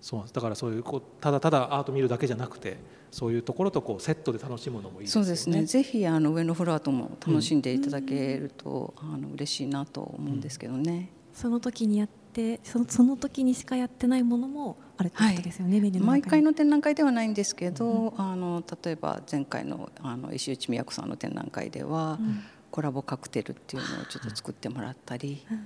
[0.00, 2.78] そうだからそういうこうただただアート見るだけじゃなくて
[3.10, 5.24] そういうところとこうセットで楽しむのもいいですね。
[5.24, 5.64] そうですね。
[5.66, 11.10] ぜひあの上のフロアとも楽しんでいただけると、うん、あの嬉しいなと思うんですけどね。
[11.34, 25.56] その時にやってそのその時にしかやってないものもあることですよね、はい、毎回の展覧会ではないんですけど、うん、あの例えば前回のあの石内美也子さんの展覧会では、うん、コラボカクテルっていうのをちょっと作ってもらったり、っ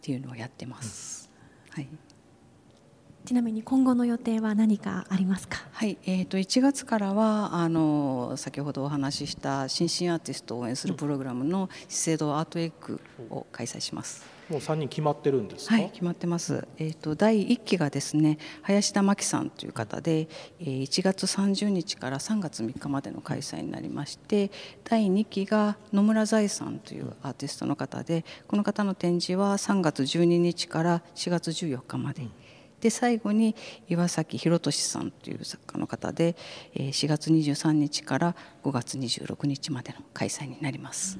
[0.00, 1.30] ていうのをやってます。
[1.70, 1.88] はい。
[3.24, 5.64] ちなみに今後の予定は何かありますか？
[5.72, 14.33] はい、えっ、ー、と1月からはあの先ほどお話しした新進アーティストを応援するプログラムの資生堂アートエッグを開催します。
[14.48, 16.66] もう3人決まってるんですはい、決まってます。
[16.78, 20.28] えっ、ー、と第1期がですね、林田真紀さんという方で、
[20.60, 24.50] えー、1月30日から3月3日までの開催になりまして、
[24.84, 32.28] 第2期が野村財さんというアーティストの方で、この方の展示は3月12日から4月14日まで。
[32.80, 33.56] で最後に
[33.88, 36.36] 岩崎宏俊さんという作家の方で
[36.74, 41.18] えー4月23日から5月26日までの開催になります。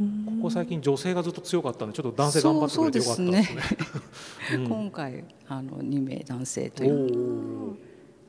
[0.00, 3.60] ここ最近女性がずっと強かったんでちょっと男性頑張ってくれてよかったですね。
[4.54, 7.74] うん今回あの2名男性とおいうー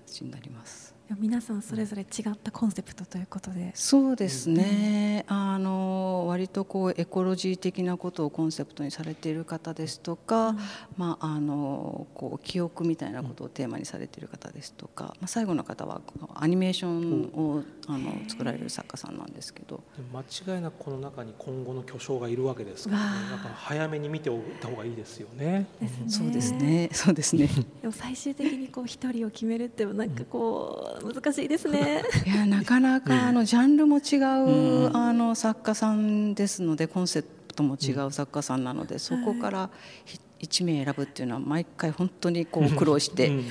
[0.05, 0.90] 形になります。
[1.19, 3.71] 皆さんそれぞれ違ったコンセプトということで。
[3.75, 10.55] そうですね、あの割とこうエコロジー的なことをコンセプトにされている方ですとか、
[10.97, 16.01] まあ、あのこう記憶みたいなことをテーマにされている方ですとか、まあ、最後の方は
[16.35, 19.83] アニメーションをあの作られる作家さんなんですけど。
[20.13, 23.05] 間違いなくこの中に今後の巨匠がいるわけですから、ね。
[23.05, 25.67] わあ、だから早めに見ておいた方がいいですよね。
[26.07, 26.89] そうですね。
[26.91, 27.47] そうですね。
[27.81, 32.03] でも最終的にこう一人を決めるってなんかこう難しいですね。
[32.25, 39.69] いやなかなかあのジャンルも違う、あの作家さんですのでコンセプトも違う作家さんなので、そこから
[40.05, 43.49] ひ一名選ぶっていうのは毎回本当にこう苦労してうん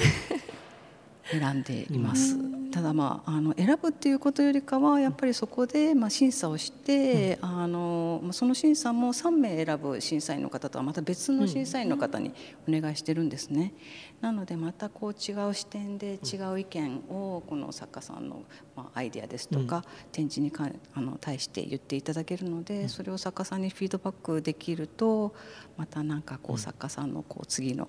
[1.31, 2.37] 選んでいます。
[2.71, 12.33] ただまああの選ぶっていうことよりかはやっぱりそこでまあ審査をして、あのまあその審査も3名選ぶ審査員の方とはまた別の審査員の方に
[12.69, 13.75] お願いしてるんですね。
[14.21, 18.45] なのでまたこう違う視点で違う意見をこの作家さんの
[18.77, 25.35] まあアイデアですとか、展示にかあの対して言っていただけるので、それを作家さんにフィードバックできると
[25.77, 27.89] またなんかこう作家さんのこう次の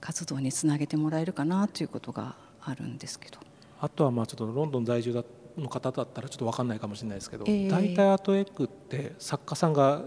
[0.00, 2.36] 活動につなげてもらえるかなということが
[2.66, 3.38] あるんですけど。
[3.80, 5.22] あとはまあちょっとロンドン在住だ
[5.58, 10.02] の方だったらちょっと分かんないかもしれないですけど、ええ大体アートエッグって作家さんが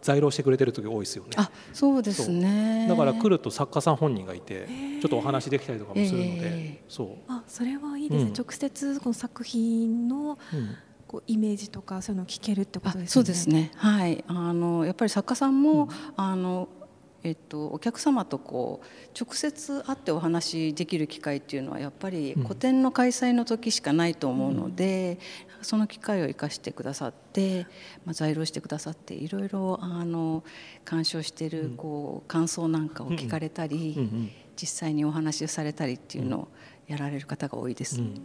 [0.00, 1.30] 在労してくれてる時多いですよね。
[1.36, 2.86] あ、そうですね。
[2.88, 4.66] だから来ると作家さん本人がいて
[5.00, 13.08] ちょっとお話できたりとかもするので、えそう、あそれはいいですね、うん直接この作品のうんこうイメージとかそういうのを聞けるってことあですよね。
[13.08, 13.70] そうですね。
[13.76, 14.24] はい。
[14.26, 16.68] あのやっぱり作家さんも、あの
[17.24, 18.86] えっとお客様とこう
[19.18, 22.44] 直接会ってお話しできる機会っていうのはやっぱりうん。
[22.44, 25.18] 個展の開催の時しかないと思うので、
[25.62, 27.66] その機会を生かしてくださって、
[28.04, 30.44] まあ在廊してくださっていろいろあの
[30.84, 34.02] 鑑賞しているこう感想なんかを聞かれたり、うん。
[34.02, 36.48] うん実際にお話をされたりっていうのを
[36.86, 38.00] やられる方が多いです。
[38.00, 38.20] うん。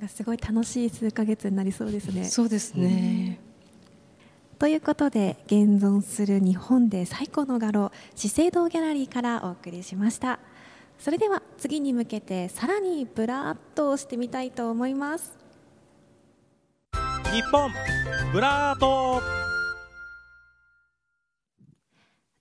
[0.00, 2.24] がすごい楽しい数ヶ月になりそうですね。
[2.24, 3.40] そうですね。
[4.58, 10.38] ということで現存する日本で最古の画廊資生堂ギャラリーからお送りしました。
[10.98, 15.36] それでは次に向けてさらにブラーっとしてみたいと思います。
[17.32, 17.70] 日本
[18.32, 19.20] ブラート。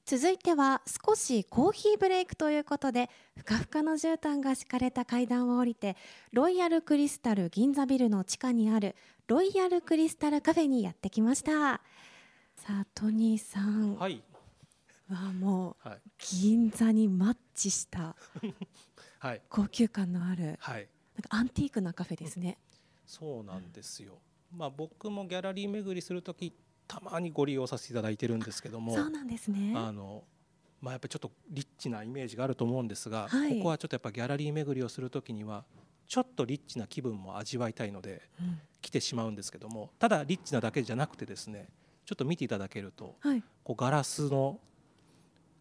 [0.05, 5.97] 続いては少しコーヒーブレイクということでふかふかの絨毯が敷かれた階段を降りて
[6.31, 8.95] ロイヤルクリスタル銀座ビルの地下にある
[9.27, 11.81] ロイヤルクリスタルカフェにやってきました
[12.65, 13.95] さあトニーさん。
[13.95, 14.23] はい。
[15.07, 15.99] はもうはい。
[16.17, 18.15] 銀座にマッチした
[19.19, 19.41] はい。
[19.49, 20.89] 高級感のあるはい。
[21.13, 22.57] なんかアンティークなカフェですね。
[23.05, 24.19] そうなんですよ。
[24.51, 26.51] まあ僕もギャラリー巡りするとき
[26.87, 29.71] たまにご利用させていただいてるんですけども、そうなんですね。
[29.75, 30.23] あの
[30.81, 33.57] まあやっぱりちょっとリッチなイメージがあると思うんですが、はい。
[33.57, 35.65] ここはちょっとやっぱギャラリー巡りをするときには
[36.07, 38.59] ちょっとリッチな気分も味わいたいのでうん。
[38.81, 41.69] 来てしまうんですけども、ただリッチなだけじゃなくてですね、
[42.05, 43.43] ちょっと見ていただけるとはい。
[43.63, 44.59] こうガラスの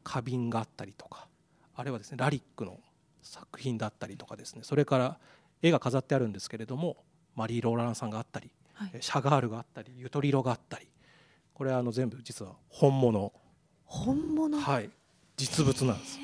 [0.04, 1.26] 花瓶があったりとか
[1.74, 2.78] あれはですねラリックの
[3.22, 5.18] 作品だったりとかですねそれから
[5.62, 6.98] 絵が飾ってあるんですけれども
[7.34, 10.86] マリー・ローランさんがあったり、はいえシャガールがあったりユトリロがあったり
[11.54, 13.32] これはあの全部実は本物
[13.86, 14.58] 本物？
[14.60, 14.90] はい
[15.36, 16.22] 実物なんですだ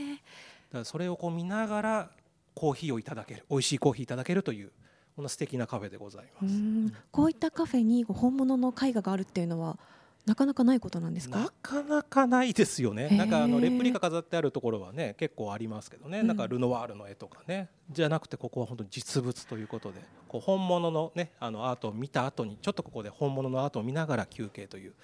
[0.72, 2.10] からそれをこう見ながら
[2.54, 4.70] コーヒーをいただける美味しいコーヒーいただけるという
[5.16, 6.52] こんな素敵なカフェでございます。
[6.52, 9.78] うんこういったカフェに本物の絵画があるっていうのは
[10.26, 11.52] なかなかないことなんですなか。
[11.62, 13.08] かなかないですよね。
[13.10, 16.20] なんかあのレプリカ飾ってあるところはね結構ありますけどね。
[16.20, 24.94] うんなんかルノワールの絵とかね、じゃなくてここは本当に実物ということで、こう本物のねあのアートを見た後にちょっとここで本物のアートを見ながら休憩という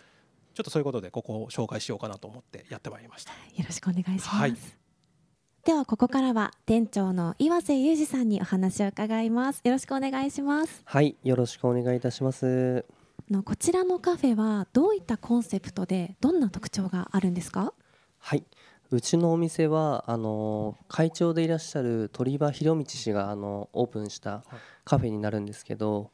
[0.55, 3.33] ちょっとそういうことでここを紹介しようかなと思ってやってまいりました。
[3.33, 4.29] よろしくお願いします。
[4.29, 4.57] はい
[5.65, 9.63] ではここからは店長の岩瀬裕二さんにお話を伺います。
[9.65, 10.81] よろしくお願いします。
[10.85, 12.85] はい、よろしくお願いいたします。
[13.29, 17.73] あのこちらのカフェはどういったコンセプトでどんな特徴があるんですか？
[18.19, 18.45] はい、
[18.91, 24.45] うちのお店はあの会長でいらっしゃる鳥羽博道氏があのオープンした
[24.85, 26.11] カフェになるんですけど、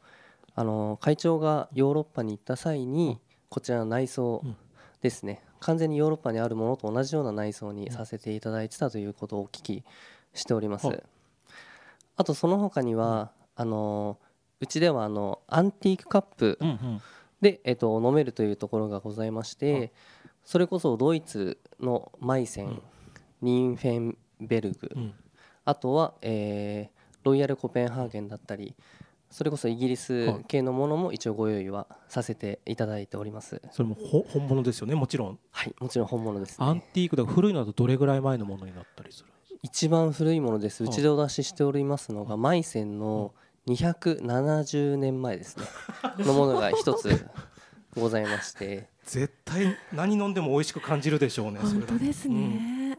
[0.55, 3.19] あの会長がヨーロッパに行った際に
[3.51, 4.57] こちらの内装うん。
[5.03, 9.83] ですね、完全にヨーロッパにあるものと同じような内装にさせていただいてたということをお聞き
[10.33, 10.87] しております。
[10.87, 11.03] はい。
[12.15, 14.17] あとその他にはあの
[14.63, 16.59] うちではあのアンティークカップ
[17.43, 19.93] で、えっと、飲めるというところがございまして
[20.45, 22.83] それこそドイツのマイセン、うん。
[23.43, 25.15] ニンフェンベルグ、うん。
[25.65, 28.75] あとは、えーロイヤルコペンハーゲンだったり
[29.31, 33.63] それこそイギリス系のものも一応ご用意はさせていただいております。
[33.71, 34.97] それもほ本物ですよね？
[34.97, 35.39] もちろん。
[35.53, 39.29] はいもちろん本物です、ね、アンティークだ古いのだとどれぐらい前のものになったりする
[39.63, 40.83] 一番古いものです。
[40.83, 43.33] うちでお出ししておりますのがマイセンの
[43.67, 45.65] 270年前ですね。
[46.25, 47.27] のものが一つ
[47.97, 48.89] ございまして。
[49.05, 52.97] 絶対何飲んでも美味しく感じるでしょうねそれ本当ですね、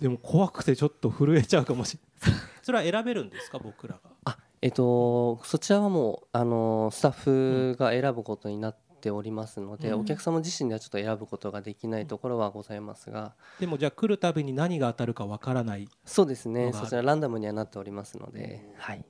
[0.00, 2.40] でも怖くてちょっと震えちゃうかもしれない。
[2.62, 4.10] それは選べるんですか僕らが？
[4.24, 10.00] あえっとそちらはもうあのスタッフが選ぶことになっておりますので、うん。
[10.00, 13.34] お客様自身ではちょっと選ぶことができないところはございますが。
[13.60, 16.72] でもじゃあ来るたびに何が当たるかわからないそうですね。
[16.72, 19.04] そちらランダムにはなっておりますので、はい、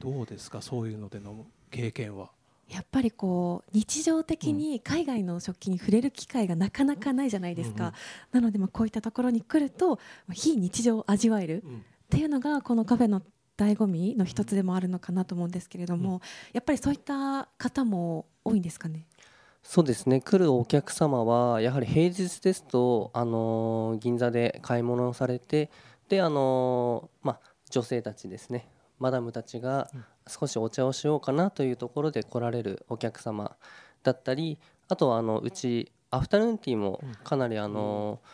[0.00, 0.62] どうですか？
[0.62, 2.30] そういうのでの経験は。
[2.68, 7.92] やっぱりこう日常的に海外の食器に触れる機会がなかなかないじゃないですか、
[8.32, 9.98] なのでまあこういったところに来ると
[10.32, 11.76] 非日常を味わえるうん。
[11.78, 13.22] っていうのがこのカフェの
[13.56, 19.06] 醍醐味の一つでもあるのかなと思うんですけれども、やっぱりそういった方も多いんですかね？
[19.62, 20.20] そうですね。
[20.20, 25.70] 来るお客様はやはり平日ですと、あのー銀座で買い物をされて
[26.08, 28.68] で、あのーまあ、女性たちですね
[29.00, 30.04] マダムたちがうん。
[30.28, 33.56] 少しお茶をしようかなというところで来られるお客様
[34.04, 38.28] だったりあとはあのうちアフタヌーンティーもかなり、あのー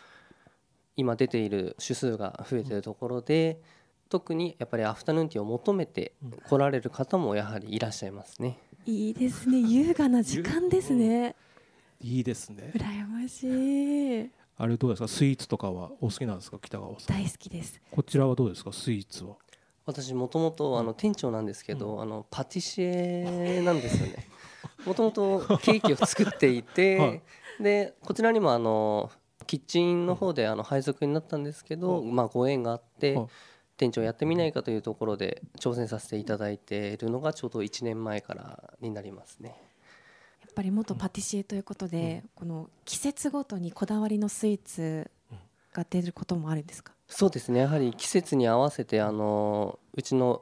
[0.99, 3.61] 今出ている種数が増えているところで
[4.09, 6.13] 特にやっぱりアフタヌーンティーを求めて
[6.49, 8.57] 来られる方もやはりいらっしゃいますね。
[8.87, 9.59] いいですね。
[9.59, 11.35] 優雅な時間ですね。
[12.01, 12.73] いいですね。
[12.75, 14.31] 羨ましい。
[14.57, 15.07] あれどうですか？
[15.07, 16.57] スイーツとかはお好きなんですか？
[16.59, 17.15] 北川さん。
[17.15, 17.79] 大好きです。
[17.91, 18.73] こちらはどうですか？
[18.73, 19.35] スイーツは
[19.87, 24.27] 私もともとあの店長なんですけど、あのパティシエなんですよね。
[24.85, 27.21] もともとケーキを作っていて、 はい
[27.59, 29.09] でこちらにもあの
[29.47, 33.27] キッチンの方であの配属になったんですけど、まあご縁があって、はい
[33.79, 39.49] 店長やってみないかというところで挑戦させていただいているのがちょうど1年前からになりますね。
[40.41, 45.11] やっぱり元パティシエということで、この季節ごとにこだわりのスイーツ
[45.73, 46.93] が出ることもあるんですか？
[47.07, 47.61] そうですね。
[47.61, 50.41] やはり季節に合わせてあのうちの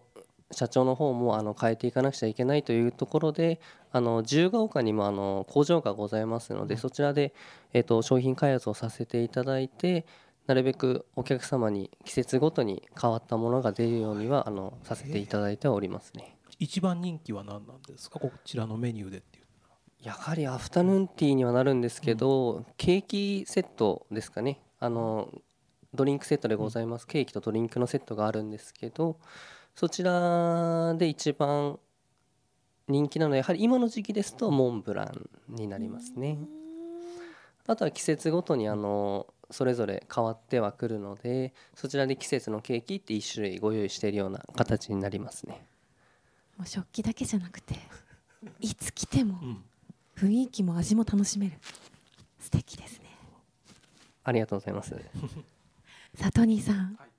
[0.51, 3.59] 社長の方もあの変えていかなくちゃいけないというところで
[3.91, 7.33] あの自由が丘にもあの工場がございますので、そちらで、
[7.73, 10.05] えっと商品開発をさせていただいて
[10.47, 16.37] なるべくお客様に季節ごとに変わったものが出るようにはあのさせていただいておりますね。
[16.59, 18.19] 一番人気は何なんですか？
[18.19, 19.45] こちらのメニューでっていう
[20.03, 24.61] やはりアフタヌーンティーにはなるんですけど、ケーキセットですかね。
[24.79, 25.29] あの
[25.95, 29.17] ドリンクセットでございます、ケーキとドリンクのセットがあるんですけど
[29.75, 31.79] そちらで一番
[32.87, 36.37] 人気なのはやはり今の時期ですとモンブランになりますね。
[37.67, 45.65] あとは季節ごとにあのそれぞれ変わってはくるのでそちらで季節のケーキって1種類ご用意しているような形になりますね。
[46.57, 47.75] もう食器だけじゃなくて、
[48.61, 49.63] いつ来てもうん。
[50.15, 51.57] 雰囲気も味も楽しめる。
[52.39, 53.09] 素敵ですね。
[54.23, 54.95] ありがとうございます
[56.15, 57.09] さあトニーさん、はい。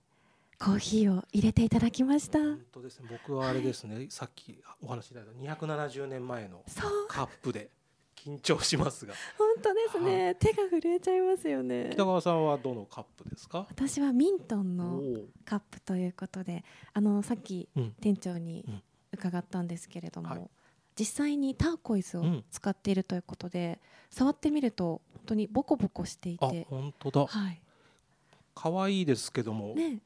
[0.59, 2.39] コーヒーを入れていただきました。
[2.39, 3.09] 本当ですね。
[3.11, 4.07] 僕はあれですね。
[4.09, 6.63] さっきお話しいただいた270年前の
[7.09, 7.69] カップで
[8.17, 9.13] 緊張しますが。
[9.37, 11.91] 本当ですね、手が震えちゃいますよね。
[11.93, 13.67] 北川さんはどのカップですか？
[13.71, 17.93] 私はミントンおのーカップということであのさっきうん。
[18.01, 18.83] 店長にうん。
[19.13, 20.51] 伺ったんですけれども、はい。
[20.99, 22.45] 実際にターコイズをうん。
[22.51, 23.79] 使っているということで、
[24.11, 27.27] 触ってみると本当にボコボコしていあて本当だ。
[27.27, 27.61] はい
[28.57, 30.01] 可愛いですけども、ね。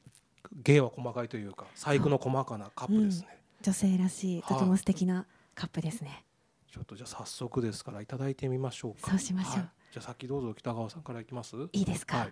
[0.63, 3.27] 芸は細かいというか細工の細かなカップですね、
[3.61, 6.25] 女性らしいはいとても素敵なカップですね、
[6.69, 9.11] ちょっとじゃあ早速ですからいただいてみましょうか。
[9.11, 9.53] そうしましょう。
[9.53, 9.69] はい。
[9.93, 11.55] じゃあ先どうぞ北川さんからいきます。
[11.71, 12.31] いいですか、はい。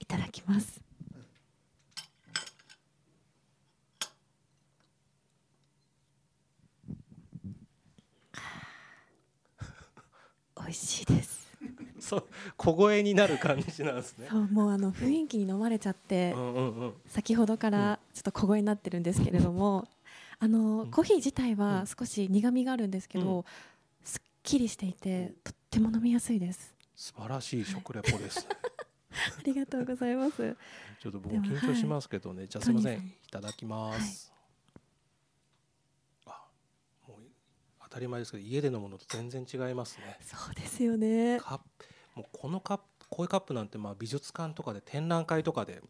[0.00, 0.80] い、ただきます。
[10.56, 11.39] 美味しいです
[12.10, 12.24] そう
[12.56, 14.26] 小声になる感じなんですね。
[14.28, 16.92] そうもうあの雰囲気に飲まれちゃって、うんうんうん。
[17.06, 19.86] 先ほどからちょっと小声になってるんですけれども、
[20.40, 20.90] あのうん。
[20.90, 23.44] コーヒー自体は少し苦みがあるんですけど、うん。
[24.02, 26.74] すっきりしていてとっても飲みやすいです。
[26.96, 28.46] 素晴らしい食レポです、ね、
[29.38, 30.56] ありがとうございます。
[31.00, 32.98] ちょっと僕緊張しますけどね、じゃあすみません。
[32.98, 34.32] いただきます、
[36.26, 36.44] あ
[37.06, 37.18] もう
[37.84, 40.18] 当たり前ですけど家で飲むのと全然違いますね。
[40.20, 41.38] そうですよね。
[41.40, 41.86] カップ
[42.20, 45.80] もうこのカップこういうカップなんてまあ美術館とかで展覧会とかで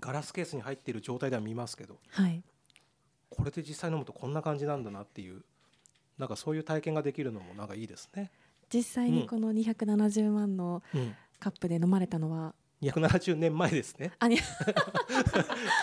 [0.00, 2.42] ガラスケースに入っている状態では見ますけどはい。
[3.30, 5.42] これで実際飲むとこんな感じなんだなっていう
[6.18, 8.30] なんかそういう体験ができるのもなんかいいですね。
[8.72, 14.12] 実際にこの270万のうん、カップで飲まれたのは？270年前ですね。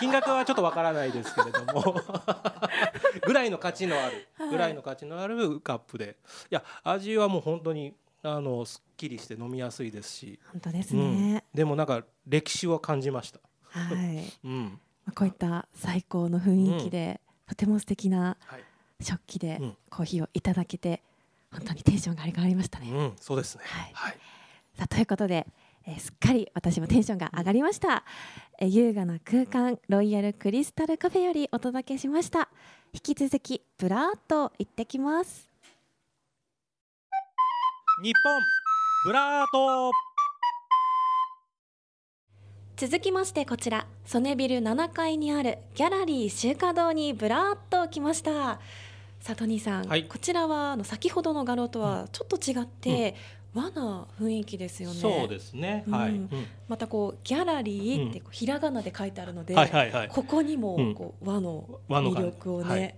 [0.00, 2.00] 金額はちょっとわからないですけれども。
[3.24, 6.16] ぐらいの価値のある、はいぐらいの価値のあるカップで。
[6.50, 7.94] いや味はもう本当に
[8.26, 11.32] あのすっきりして飲みやすいですし、本当ですうん。
[11.34, 14.32] ね、でもなんか歴史を感じました、はい。
[14.44, 14.78] うん。
[15.04, 18.64] まあこういった最高の雰囲気で、とても素敵なはい。
[19.00, 19.76] 食器でうん。
[19.90, 21.02] コーヒーをいただけて
[21.52, 22.90] 本当にテンションが上がりましたね。
[22.90, 23.64] うん、そうですね。
[23.66, 23.90] はい。
[23.92, 24.18] はい、
[24.74, 25.46] さあということで、
[25.86, 28.04] えーすっかり私もテンションが上がりました、
[28.58, 32.48] えー優雅な空間ロイヤルクリスタルカフェよりお届けしました。
[32.92, 35.50] 引き続きブラーっと行ってきます
[38.02, 38.42] 日本
[39.06, 39.90] ブラーっと。
[42.76, 48.60] 続きましてこちら曽根ビル7階にあるギャラリー秋華洞にブラーっと来ました。
[49.20, 50.04] さあトニーさん、はい。
[50.04, 53.14] こちらはあの先ほどの画廊とはちょっと違って、
[53.54, 55.00] 和な雰囲気ですよね。
[55.00, 56.28] そうですね、はい、うん。
[56.68, 60.08] またこうギャラリーってこうひらがなで書いてあるので、はいはいはい。
[60.08, 60.94] ここにもうん。
[60.94, 62.94] こう和の魅力をね、はい。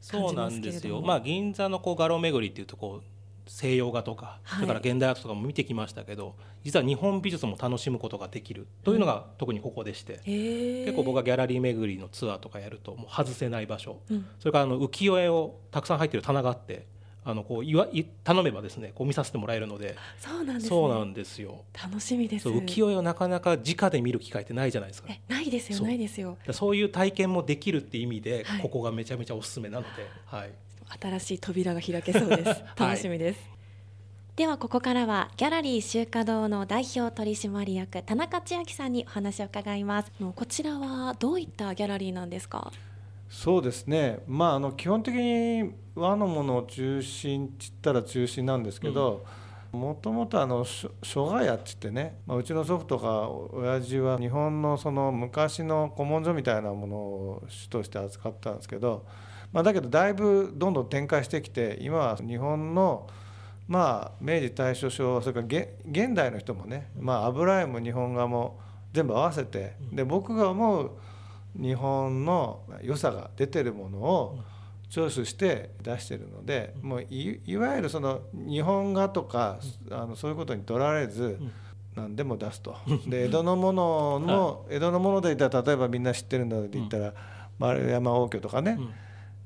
[0.00, 1.02] そうなんですよ。
[1.02, 3.17] まあ銀座のこう画廊巡りっていうとこう
[3.48, 4.60] 西洋画とか、はい。
[4.60, 6.34] それから現代アートとかも見てきましたけど、
[6.64, 10.84] 実は日本美術も楽しむことができるというのが特にここでして、へー。
[10.84, 14.00] 結構僕はギャラリー巡りのツアーとかやるともう外せない場所。
[14.10, 14.26] うん。
[14.38, 16.86] それからあの浮世絵をたくさん入ってる棚があって、
[17.24, 20.68] あのこういわい頼めばですね、こう見させてもらえるので、そうなんですね。
[20.68, 21.64] そうなんですよ。
[21.74, 22.48] 楽しみです。
[22.48, 25.08] 浮世絵をなかなか直で見る機会ってないじゃないですか。
[25.10, 26.38] えないですよないですよ。
[26.52, 28.62] そういう体験もできるって意味で、はい。
[28.62, 29.88] ここがめちゃめちゃおすすめなので、
[30.24, 30.52] はい。
[31.00, 32.64] 新しい扉が開けそうです。
[32.76, 33.40] 楽しみです、
[34.36, 40.12] ではここからはギャラリー集華堂の代表取締役田中千秋さんにお話を伺います。
[40.20, 42.72] あのこちらはどういったギャラリーなんですか？
[43.28, 49.22] そうですね、まあ、あの基本的に和のものを中心っつったら中心なんですけど
[49.70, 59.04] もともとあの諸ヶ谷っつってね、まあ、うちの祖父とか親父は日本のその昔の古文書みたいなものを主として扱ったんですけど、
[59.52, 63.08] まあ、だけどだいぶどんどん展開してきて今は日本の
[63.66, 68.60] まあ明治大正昭和それから現現代の人もね、まあ、油絵も日本画も
[68.92, 70.90] 全部合わせてで僕が思う
[71.56, 74.38] 日本の良さが出てるものを
[74.90, 79.58] チョイスして出してるのでもういいわゆるその日本画とか
[79.90, 81.38] あのそういうことにとらわれず
[81.94, 82.76] 何でも出すと。
[83.06, 87.12] で江戸のものの江戸のもので言ったら例えばみんな知ってるので言ったら
[87.58, 88.78] 丸山応挙とかね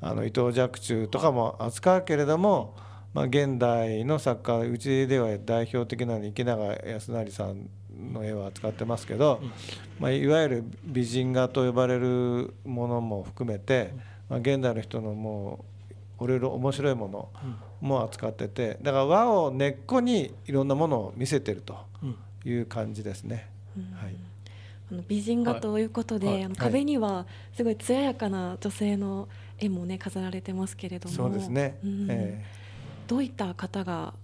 [0.03, 2.75] あの伊藤若冲とかも扱うけれども、
[3.15, 7.71] まあ、現代の作家うちでは代表的なのに池永康成さん
[8.13, 9.41] の絵を扱ってますけど、
[10.01, 13.95] まあ、いわゆる美人画と呼ばれるものも含めて、
[14.29, 15.65] まあ、現代の人のも
[16.21, 17.29] ういろいろ面白いもの
[17.81, 21.77] も扱っててだから和を根っこにいろんなものを見せてると
[22.45, 23.49] いう感じですね。
[23.95, 24.15] はい。
[24.91, 26.45] あの美人画ということで、はいはい。
[26.45, 29.29] あの壁にはすごい艶やかな女性の
[29.65, 31.15] 絵もね飾られてますけれども。
[31.15, 32.07] そうですね、うん。
[32.11, 32.45] え
[33.07, 34.15] どういった方が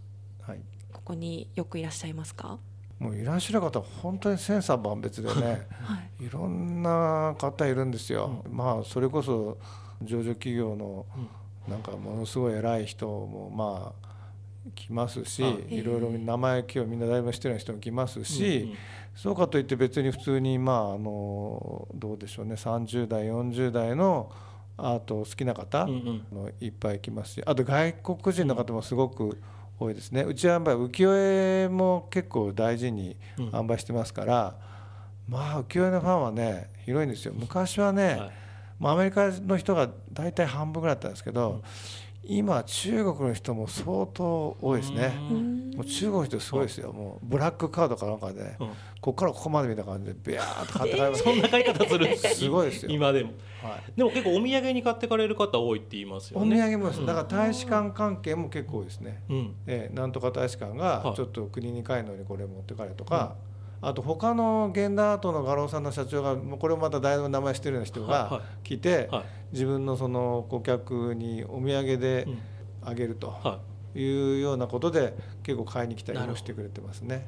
[0.92, 2.58] ここによくいらっしゃいますか？
[2.98, 6.24] もういらっしゃる方は本当に千差万別でねはい。
[6.24, 6.28] い。
[6.30, 8.44] ろんな方いるんですよ。
[8.50, 9.58] まあそれこそ
[10.02, 11.06] 上場企業の
[11.68, 14.08] なんかものすごい偉い人もまあ
[14.74, 18.76] 来ますし、はいいろいろ名前今日みんな誰も知ってない人も来ますし、うんうん
[19.18, 22.54] そうかといって別に普通にまああのどうでしょうね。
[22.54, 24.30] 30代40代の
[24.78, 26.22] アート好きな方、うん
[26.60, 29.38] いっぱい来ますしあと外国人の方もすごく
[29.78, 30.22] 多いですね。
[30.22, 33.48] うちはやっぱり浮世絵も結構大事にうん。
[33.50, 34.56] 販売してますから、
[35.28, 37.34] まあ浮世絵のファンはね広いんですよ。
[37.36, 38.30] 昔はね、はい。
[38.78, 41.62] まあ、アメリカの人が大体半分ぐらいだったんですけど、
[42.30, 45.14] 今中国の人も相当多いですね。
[45.30, 45.70] うん。
[45.70, 48.68] もう中国の人すごいですよ、もうブラックカードかなんかで、うん。
[48.68, 52.90] ここからここまでみたいな感じでビヤーッと買って帰ります、 そんな買い方するすごいですよ。
[52.92, 53.30] 今でも。
[53.62, 53.92] はい。
[53.96, 59.54] でも結構お土産に買ってかれる方多いって言いますよおね土産もです、だから大使館関係も結構多いですね、うん。
[59.66, 61.16] ええなんとか大使館がはい。
[61.16, 63.36] ちょっと国に帰るのにこれ持ってかれとか、
[63.80, 69.24] あと他の現代アートの画廊さんの社長がもうこれもまた誰の名前してるような人はいはが来て、はい。
[69.52, 72.38] 自分のその顧客にお土産でうん
[72.84, 73.60] あげるとは
[73.94, 74.00] い。
[74.00, 77.26] うようなことで結構買いに来たりもしてくれてますね。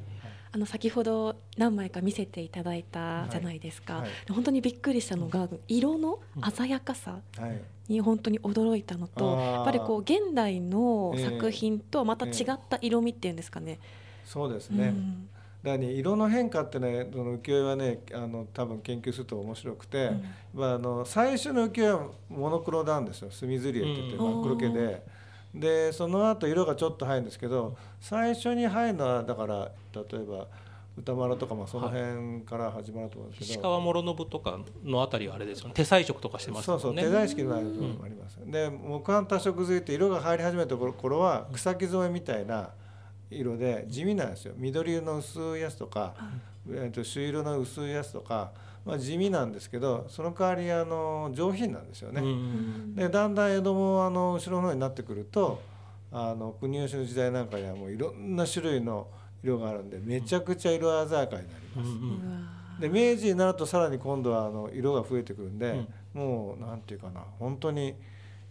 [0.53, 4.01] あの先ほど何枚か見せていただいたじゃないですか、はい。
[4.03, 6.19] はい本当にびっくりしたのが色の
[6.53, 7.61] 鮮やかさはい。
[7.87, 9.53] に本当に驚いたのと、あー。
[9.55, 13.79] やっぱりこう現代の作品とまた違った色味っていうんですかね。
[14.25, 15.29] そうですね、うん
[15.63, 20.23] だからね色の変化ってねその浮世絵はねあの多分研究すると面白くて、うん。
[20.53, 23.29] まあ、あの最初の浮世絵はモノクロなんですよ。
[23.31, 24.33] 墨ずり絵って言ってうん。
[24.33, 25.21] 真っ黒系で。
[25.53, 30.47] でその後色がちょっと入るんですけど最初に入るのはだから例えば
[30.97, 35.73] 歌丸とかまあその辺から始まると思うんですけど、石川諸信とかのあたりはあれですよね。
[35.73, 42.69] 手彩色とかしてますそうそうもんね手彩色のある部分もあります、で木版多色づいて色が入り始めた頃頃は草木染めみたいな
[43.31, 44.53] 色で地味なんですよ。
[44.57, 46.13] 緑色の薄いやつとか、
[46.69, 48.51] えー、と朱色の薄いやつとか、
[48.85, 52.21] まあ、地味なんですけどその代わりあの上品なんですよね。
[52.21, 55.61] うんうんでだんだん江戸もあの後ろの方になってくると
[56.11, 59.07] あの国吉の時代なんかにはもういろんな種類の
[59.43, 61.89] 色があるんでめちゃくちゃ色鮮やかになります。
[61.89, 62.47] うんうん
[62.79, 67.93] で明治になるとさらに今度はあの色が増えてくるんで、もうなんていうかな本当に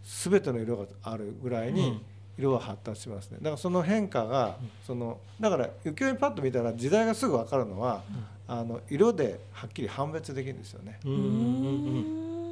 [0.03, 2.01] 全ての色があるぐらいにうん
[2.37, 3.37] 色は発達しますね。
[3.39, 8.03] だからその変化が、そのだから浮世絵パッと見たら時代がすぐ分かるのは、
[8.47, 10.99] あの色ではっきり判別できるんですよね。
[11.05, 11.27] うんうんうんう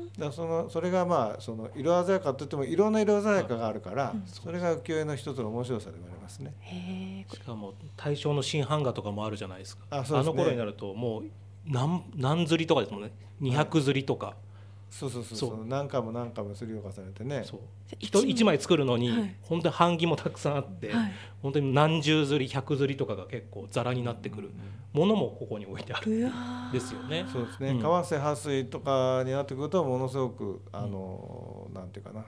[0.06, 0.08] ん。
[0.14, 7.26] だからそのそれがまあその色鮮やかといってもいろんな色鮮やかがあるから、それが浮世絵の一つの面白さでもありますね。
[7.32, 9.84] しかも大正の新版画とかもあるじゃないですか。
[9.90, 10.08] あね。
[10.10, 11.24] の頃になるともう
[11.66, 13.12] 何何釣りとかですもんね。
[13.42, 14.49] 200釣りとか、そう
[14.90, 15.66] そうそうそうそう。
[15.68, 17.44] 何回も何回もすりを重ねてね。
[17.46, 17.60] そう。
[18.00, 19.36] 一一一枚作るのに、はい。
[19.42, 21.12] 本当に版木もたくさんあって、はい。
[21.42, 24.52] 本当に何十釣り100釣りとかが結構ざらになってくる。
[24.92, 26.32] ものもここに置いてある。
[26.74, 27.26] ですよね。
[27.32, 27.80] そうですね、うん。
[27.80, 32.26] 為替破水とかになってくるとものすごくあの、なんていうかな。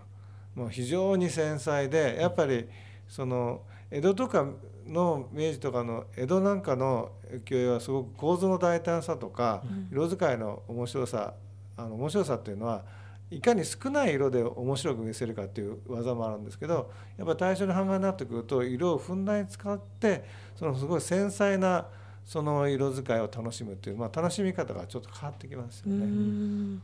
[0.56, 2.68] もう非常に繊細でやっぱり
[3.08, 4.46] その江戸とか
[4.86, 7.12] の明治とかの江戸なんかの
[7.46, 11.34] 浮世絵はすごく構造の大胆さとか、色使いの面白さ
[11.84, 12.84] あの面白さっていうのは
[13.30, 20.26] いかに少ない色で面白く見せるかっていう技もあるんですけどやっぱ対象の版画になってくると色をふんだんに使って
[20.56, 21.88] そのすごい繊細な
[22.26, 26.80] その色使いを楽しむっていう、まあ、楽しみ方がちょっと変わってきますようね。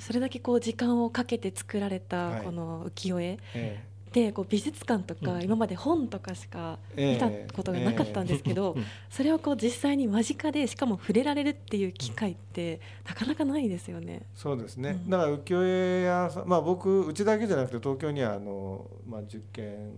[0.00, 2.00] それだけこう時間をかけて作られはい。
[2.08, 3.38] たこの浮世絵。
[3.54, 5.42] えでこう美術館とかうん。
[5.42, 8.84] 今まで本とかしかえ見たことがなかったんですけどうん。
[9.10, 14.22] それをこう実際に間近でしかも触れられるっていう機会ってなかなかないですよね。
[14.34, 15.10] そうですね、うん。
[15.10, 19.92] だから浮世絵屋さんまあ僕うちだけじゃなくて東京にはあの、まあ、10軒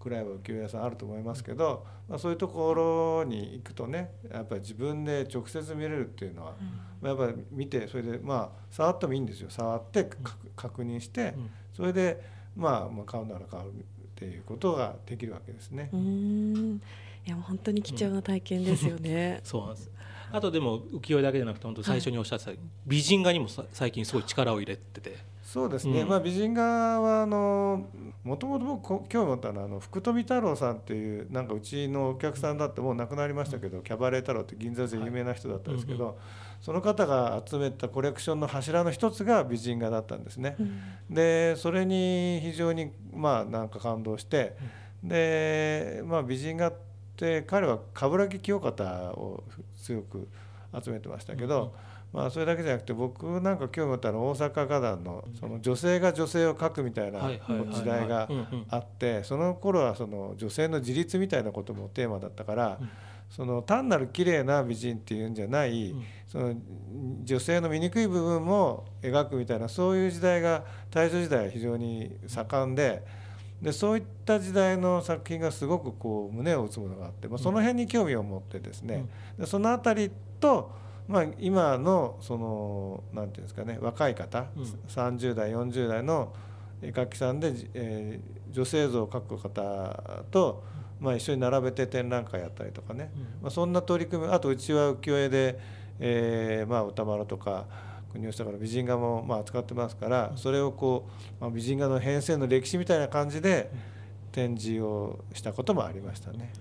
[0.00, 6.54] くらいは浮世絵屋さんあると思いますけど、まあ、そういうところに行くとねやっぱり自分で直接見れるっていうのは、
[7.00, 9.50] まあやっぱり見てそれでまあ触ってもいいんですよ。
[9.50, 11.50] 触ってか確認してうん。
[11.72, 13.66] それでまあまあ買うなら買うっ
[14.16, 15.88] ていうことができるわけですね。
[15.92, 15.96] う。
[15.96, 16.80] ん。
[17.26, 19.40] いやもう本当に貴重な体験ですよね。
[19.44, 19.90] そうなんです。
[20.32, 22.52] あとでも浮世絵だけじゃなくて本当最初におっしゃってた
[22.86, 25.16] 美人画にもさ最近すごい力を入れてて。
[25.42, 26.08] そうですね、うん。
[26.08, 26.62] まあ美人画
[27.00, 27.84] はあの
[28.22, 36.14] もともと僕こ興味持ったのはあの福富太郎さんっていうなんかうちのお客さんだってもう亡くなりましたけど、キャバレー太郎って銀座で有名な人だったんですけど、はい
[36.60, 40.56] その方が集めたコレクションの柱の一つが美人画だったんですね。
[40.60, 41.14] うん。
[41.14, 44.56] でそれに非常にまあなんか感動して、
[45.02, 46.74] でまあ美人画っ
[47.16, 49.44] て彼は冠城清方を
[49.76, 50.28] 強く
[50.84, 51.74] 集めてましたけど、
[52.12, 57.20] まあそれだけじゃなくて僕なんか興味持ったのは大阪画壇のその女性が女性を描くみたいな
[57.70, 58.66] 時代がうんうん。
[58.68, 62.90] あってその頃はその女性の自立みたいなこともテーマだったから、うん
[63.30, 66.04] その単なる綺麗な美人っていうんじゃない、うん。
[66.26, 66.54] その
[67.22, 73.02] 女性の醜い部分も描くみたいなそういう時代が大正時代は非常に盛んで
[73.62, 79.06] でそういった時代の作品がすごくこう胸を打つものがあって、まあ、その辺に興味を持ってですね、
[79.38, 80.72] でその辺りと、
[81.06, 84.62] まあ、今のそのなんていうんですかね若い方、うん。
[84.62, 86.32] 30代40代の
[86.80, 90.64] 絵描きさんで、えー女性像を描く方と、
[91.00, 93.10] まあ、一緒に並べて展覧会やったりとかね、
[93.42, 95.58] まあ、そんな取り組みあとうちは浮世絵で、
[95.98, 97.66] えーまあ、歌丸とか
[98.12, 103.70] 国吉とかの美人画もまあ扱ってますからそれをこう、まあ、美人画の変遷の歴史みたいな感じで
[104.32, 106.52] 展示をしたこともありましたね。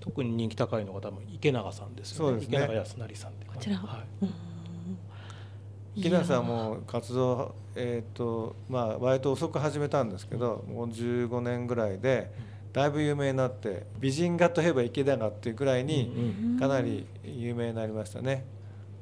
[0.00, 2.32] 特に人気高いのが多分池永さんですよね。
[2.32, 2.58] そうですね。
[2.58, 3.76] 池永康成さんってこちら。
[3.76, 4.24] はい。
[4.24, 6.02] うん。
[6.02, 12.30] 木梨さんも活動、えーとまあ、割と遅く始めたんですけど、もう15年ぐらいで
[12.72, 18.44] だいぶ有名になって美人画といえば池田画っていうくらいにうんかなり有名になりましたね。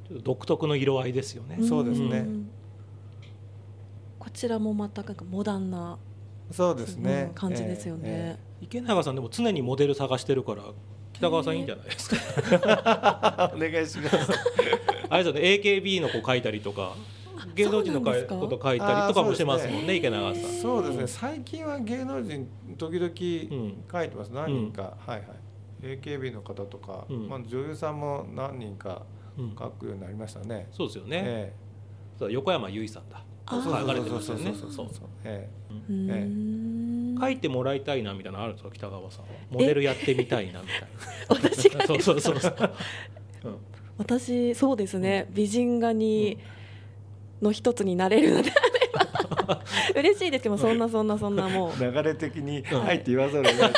[0.08, 2.20] ちょっと独特の色合いですよね、そうですね。
[2.20, 2.48] ん。
[4.18, 5.98] こちらもまたなんかモダンな
[6.50, 7.26] そうですね。
[7.28, 8.02] うん感じですよね。
[8.04, 10.62] え池永さんでも常にモデル探してるから
[11.12, 13.68] 北川さんいいんじゃないですかええ。
[13.68, 14.32] お願いします。
[15.10, 16.94] あれですよね AKB の子描いたりとか
[17.58, 20.50] 芸能人のこと描いたりとかもしてますもんね池永さん。
[20.60, 21.06] そうですね。
[21.06, 23.84] 最近は芸能人時々ん。
[23.90, 24.28] 書いてます。
[24.32, 25.22] 何人か、はいはい。
[25.82, 27.28] AKB の方とか、うん。
[27.28, 29.02] まあ女優さんも何人か
[29.36, 30.68] うん書くようになりましたね。
[30.72, 31.52] そうですよね、え
[32.18, 33.22] そう横山由依さんだ。
[33.50, 34.44] 書かれてましたよね。
[34.46, 35.04] そうそうそうそう。
[35.24, 35.48] え
[35.88, 37.18] うーん。
[37.20, 38.70] 書いてもらいたいなみたいなのあるんですか？
[38.72, 40.86] 北川さんはモデルやってみたいなみたいな。
[41.28, 42.54] 私がそうそうそうそう、
[43.44, 43.56] うん。
[43.96, 45.26] 私そうですね。
[45.30, 46.38] 美人画に
[47.42, 48.60] の一つになれるのであれ
[48.92, 49.08] ば。
[49.96, 51.82] 嬉しいですけどそんなそんなそんなもう。
[51.82, 53.72] 流れ的に「はい」って言わざるを得ない。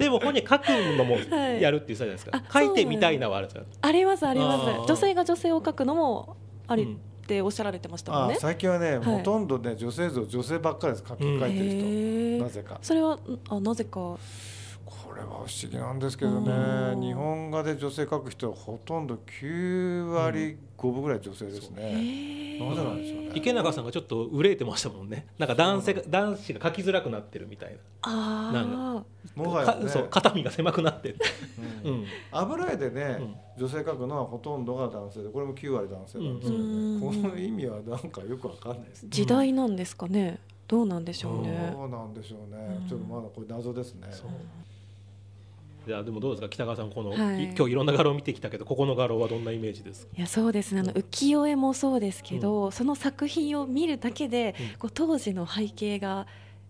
[0.00, 1.62] でも本人書くのもはい。
[1.62, 3.66] やるって言ってたじゃないですか、あ書いてみたいなはあるんですか。
[3.82, 4.26] あります。
[4.26, 4.88] あります。
[4.88, 6.36] 女性が女性を描くのも
[6.68, 6.96] ありうんっ
[7.26, 9.04] ておっしゃられてましたもんあね、最近はね、はい。
[9.04, 11.04] ほとんどね女性像女性ばっかりです。
[11.08, 11.64] 書きうん書いてる
[12.38, 12.78] 人、なぜか。
[12.82, 13.90] それはんあなぜか。
[13.90, 14.18] こ
[15.16, 16.52] れは不思議なんですけどね。
[16.52, 17.00] うん。
[17.00, 22.68] 日本画で女性描く人はほとんど9割5分ぐらい女性ですへね、ー。
[22.68, 23.30] なぜなんでしょうね。
[23.34, 25.26] 池永さんがちょっと憂えてましたもんね。
[25.38, 29.04] なんか男性が男子が書きづらくなってるみたいあなんあ
[29.34, 29.84] もはやね。
[29.84, 31.16] かそう肩身が狭くなってる、
[31.84, 31.92] うん。
[31.92, 32.04] うん。
[32.30, 33.18] 油絵でね、
[33.58, 37.00] 女性描くのはほとんどが男性でこれも9割男性なんですよね、うん。
[37.00, 39.06] この意味はなんかよくわかんないです。
[39.08, 40.38] 時代なんですかね。
[40.68, 41.72] どうなんでしょうね。
[41.72, 42.88] どうなんでしょうね、うん。
[42.88, 44.08] ちょっとまだこれ謎ですね。
[44.10, 44.30] そう
[45.86, 46.48] いやでもどうですか？
[46.48, 47.44] 北川さんこの、はい。
[47.44, 50.12] い今日いろんな画廊見てきたけどここの画廊はどんなイメージですか？
[50.16, 50.80] いやそうですね。
[50.80, 54.78] あの浮世絵もそうですけど、その作品を見るだけで、うん。
[54.78, 56.26] こう当時の背景が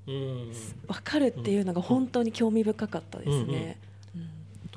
[0.06, 0.52] うん。
[0.86, 3.78] 分かるっていうのが本当に興味深かったですね。
[3.80, 3.86] うん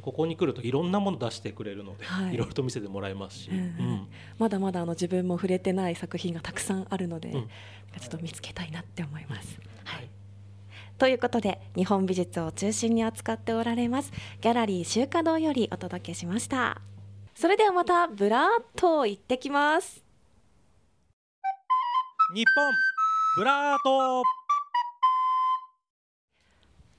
[0.01, 2.33] ここに来るといろんなもの出してくれるので、はい。
[2.33, 4.07] いろいろと見せてもらえますし、うんうん。
[4.39, 7.41] まだまだあの自分も触れてない作品がたくさんあるので、うん。
[7.99, 9.59] ちょっと見つけたいなって思います。
[9.83, 10.09] はい
[10.99, 16.81] ということで日本美術を中心に扱っておられますギャラリー秋華洞よりお届けしました。
[17.33, 20.03] それではまたブラーっと行ってきます。
[22.35, 22.73] 日本
[23.37, 24.23] ブラーっと。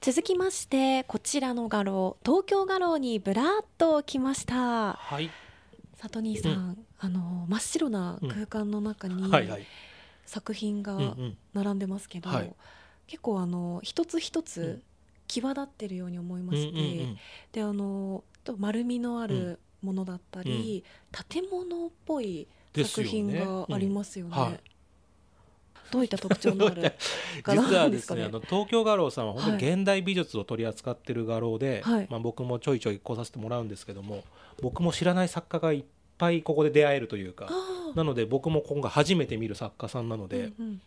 [0.00, 4.94] 続きましてこちらの画廊東京画廊にブラーっと来ました。
[4.94, 5.30] はい。
[5.96, 9.66] トニーさん、あの真っ白な空間の中にはいはい。
[10.24, 11.38] 作品がうんうん。
[11.52, 12.54] 並んでますけど、はい
[13.10, 14.82] 結構あの一つ一つ、うん。
[15.26, 17.18] 際立ってるように思いまして、うんうん、うん。
[17.52, 20.84] であのと丸みのあるものだったり、
[21.28, 24.32] 建物っぽい作品がありますよね。
[24.36, 24.42] うん。
[24.42, 24.60] はい。
[25.90, 26.92] どういった特徴のある
[27.48, 32.06] 実はですねねあの東京画廊さんは本当現代美術を取り扱ってる画廊で、はい。
[32.08, 34.22] まあ、僕もちょいちょい来させてもらうんですけども
[34.62, 35.84] 僕も知らない作家がいっ
[36.16, 40.82] ぱいここで出会えるというかあなので僕も今回初めて見る作家さんなのーで、うんうん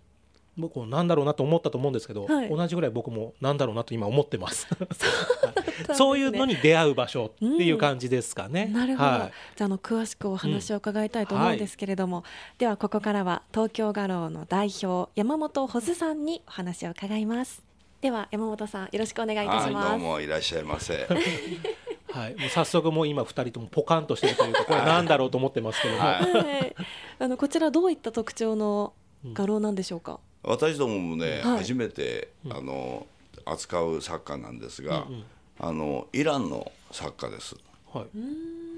[0.58, 2.50] 僕もなんだろうなと思ったと思うんですけど、はい。
[2.50, 4.68] 同じぐらい僕もなんだろうなと今思ってます。
[4.70, 5.96] そうだったんですね。
[5.96, 9.20] そういうのに出会う場所っていう感じですかね、なるほど、はい。
[9.56, 12.24] じゃああの詳しくお話を伺いたいと思うんですけれども、
[12.58, 17.64] ではここからは東京画廊の代表山本穂津さんにお話を伺います。
[18.02, 21.08] では山本さんよろしくお願いいたしはい、ますどうもいらっしゃいませ。
[22.12, 26.32] はい、もう早速もう今2人ともポカンとしてるというかこれなんだろうと思ってますけども、はい。
[26.32, 26.76] はい、
[27.18, 28.94] あのこちらどういった特徴の
[29.34, 31.58] 画廊なんでしょうか、私どももね、はい。
[31.60, 33.08] 初めてあの
[33.46, 35.24] 扱う作家なんですが、うんうん。
[35.60, 37.56] あのイランの作家です。
[37.94, 38.06] はい。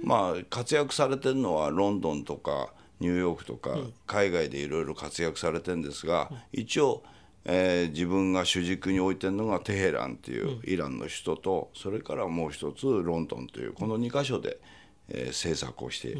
[0.03, 7.03] まあ活躍されてるのはロンドンとかニューヨークとか、海外でいろいろ活躍されてるんですが、一応、
[7.43, 14.57] えー自分が主軸に置いてるのがテヘランっていうイランの首都と、それからもう一つロンドンというこの2か所で、
[15.09, 16.17] えー制作をして、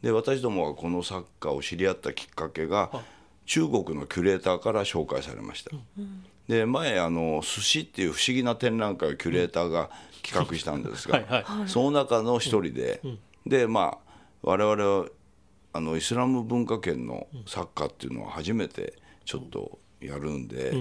[0.00, 2.90] で私どもはこの作家を知り合ったきっかけが、
[3.46, 5.70] 中国のキュレーターから紹介されました。
[6.48, 9.90] で前あの寿司っていう不思議な展覧会をキュレーターが
[10.22, 11.68] 企画したんですが、はいはい。
[11.68, 13.00] その中の一人で、
[13.46, 15.06] でまあ我々は
[15.72, 20.72] あのイスラム文化圏の作家っていうのは初めてちょっとやるんで、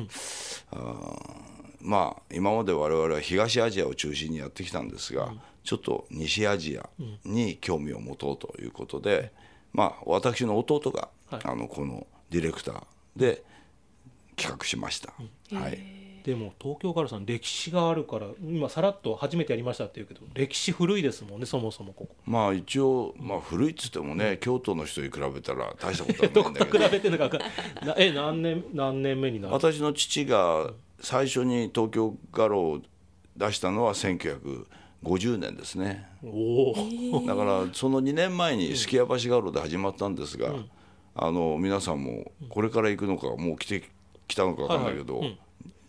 [0.72, 1.32] あー
[1.80, 5.34] まあ今まで我々は東アジアを中心にやってきたんですが、
[5.64, 6.90] ちょっと西アジア
[7.24, 9.32] に興味を持とうということで、
[9.74, 11.42] まあ私の弟が、はい。
[11.44, 12.84] あのこのディレクター。
[13.16, 13.44] で
[14.36, 15.14] 企画しました。
[15.56, 15.78] はい。
[16.24, 22.16] でも東京ガラさん歴史があるから今さらっと初めてやりましたって言うけど歴史古いですもんねそもそもここ。
[22.26, 26.66] まあ一応、まあ、古いっつってもね、京都の人に比べたら大したことないんだけど。
[26.72, 27.38] こと比べてるのか
[27.84, 29.54] なえ何年何年目になる？
[29.54, 32.82] 私の父が最初に東京画廊を
[33.36, 36.08] 出したのは1950年ですね。
[36.24, 40.54] おおだからその2年前にすきや橋画廊で始まったんですが、
[41.16, 43.84] あの皆さんもこれから行くのかもう来て
[44.28, 45.22] きたのか分かんないけど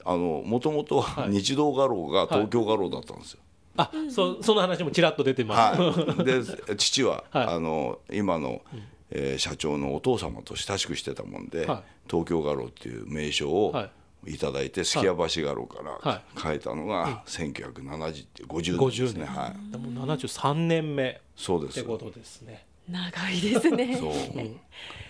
[0.04, 3.40] もともとは日動画廊が東京画廊だったんですよ。
[3.76, 7.46] あそその話もちらっと出てます、はい、で父は、 はい。
[7.46, 8.62] あの今の、
[9.10, 11.82] えー社長のお父様と親しくしてたもんで、はい。
[12.10, 13.90] 東京画廊っていう名称をは
[14.26, 14.38] い。
[14.38, 21.80] ただいて、すきや橋画廊かはら変えたのが1970って50年50ですね、年、はい、でも73年目そうです。
[21.80, 23.96] ってことですね長いですね。
[23.98, 24.12] そう。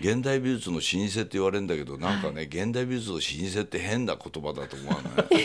[0.01, 3.21] 現代美術の老舗って言われるんだけどなんかね現代美術の老
[3.55, 5.43] 舗って変な言葉だと思わない？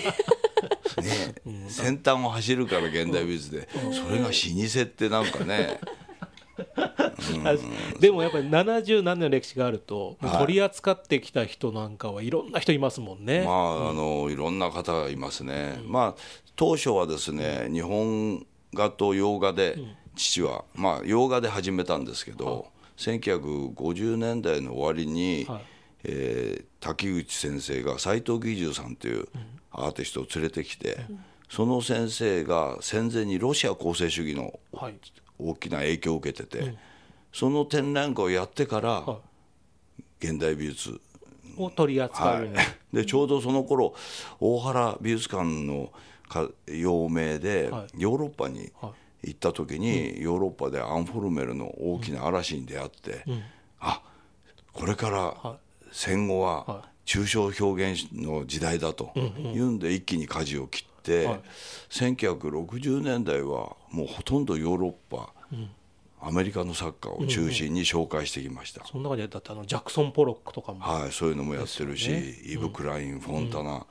[1.45, 5.79] ね、先端を走るから現代美術で、それが老舗ってなんかね。
[7.99, 10.37] でもやっぱり70何年の歴史があると、はい。
[10.39, 13.43] 取り扱ってきた人なんかはいろんな人いますもんね。
[13.45, 16.21] まああのいろんな方がいますね、まあ
[16.55, 19.77] 当初はですね日本画と洋画で
[20.17, 25.61] 父は、まあ洋画で始めたんですけど、1950年代の終わりに、はい。
[26.03, 29.27] えー滝口先生が斎藤義重さんという
[29.71, 30.99] アーティストを連れてきて、
[31.49, 34.95] その先生が戦前にロシア構成主義のはい。
[35.39, 36.75] 大きな影響を受けてて、
[37.31, 39.19] その展覧会をやってから、は
[40.19, 40.99] 現代美術
[41.57, 42.53] を取り扱うように。
[42.53, 43.93] なる、 でちょうどその頃
[44.39, 45.91] 大原美術館の
[46.27, 48.01] か用命ではい。
[48.01, 48.93] ヨーロッパには
[49.27, 53.23] 行った時にヨーロッパでアンフォルメルの大きな嵐に出会って、
[53.79, 54.01] あ
[54.73, 55.57] これからは
[55.91, 59.79] 戦後はは抽象表現の時代だというん。
[59.79, 61.41] で一気に舵を切って、はい。
[61.89, 65.33] 1960年代はもうほとんどヨーロッパ、
[66.21, 68.85] アメリカの作家を中心に紹介してきました。
[68.85, 72.35] その中でだってあのジャクソン・ポロックとかも、はい、そういうのもやってるし、ね。
[72.45, 73.85] イブ・クライン、フォンタナ、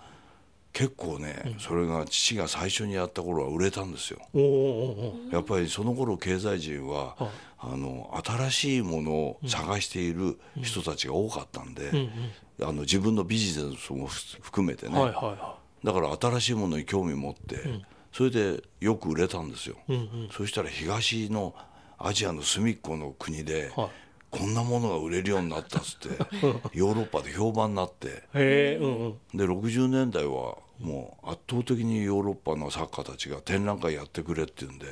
[0.77, 4.21] 結構ね、それが父が最初にやった頃は売れたんですよ。
[5.33, 7.29] やっぱりその頃経済人は、はい。
[7.59, 11.91] あの新しいものを探している人たちが多かったんで、
[12.61, 14.07] あの自分のビジネスも
[14.43, 14.95] 含めてね、
[15.83, 17.81] だから新しいものに興味持って、
[18.13, 19.77] それでよく売れたんですよ。
[20.31, 21.55] そしたら東の
[21.97, 23.89] アジアの隅っこの国で、はい。
[24.29, 26.09] こんなものが売れるようになったっつって
[26.77, 28.25] ヨーロッパで評判になって。
[28.35, 34.87] で60年代はもう圧倒的にヨーロッパの作家たちが展覧会やってくれって言うんで。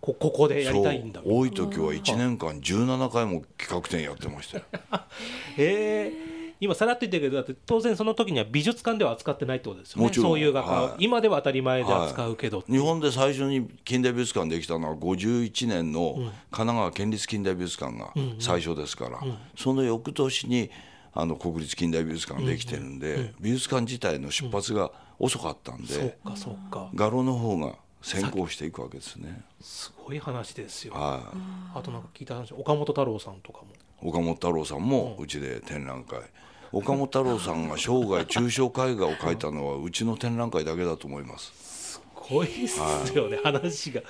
[0.00, 1.20] こここでやりたいんだ。
[1.24, 4.64] 多い時は1年間17回も企画展やってましたよ。
[5.58, 6.38] へえ。
[6.60, 10.04] 今さらっと言ってるけどだって当然その時には美術館では扱ってないってことですよね。
[10.04, 10.26] もちろん。
[10.30, 11.04] そういう画家を、はい。
[11.04, 19.20] 今では当たり前で扱うけど、日本で最初に近代美術館できたのは51年の神奈川県立近代美術館が最初ですから、
[19.56, 20.70] その翌年に
[21.12, 26.90] あの国立近代美術館ができてるんで、美術館自体の出発が遅かったんそうで、かそうか。
[26.94, 29.42] 画廊の方が先行していくわけですね。
[29.60, 30.94] すごい話ですよ。
[30.94, 31.32] は
[31.74, 31.78] い。
[31.78, 33.66] あとなんか聞いた話岡本太郎さんとかも。
[34.00, 36.20] 岡本太郎さんもうちで展覧会。
[36.70, 41.52] 岡本太郎さんが生涯抽象絵画を描いたのはうちの展覧会だけだと思います。
[41.98, 42.78] すごいっす
[43.16, 44.02] よね話が。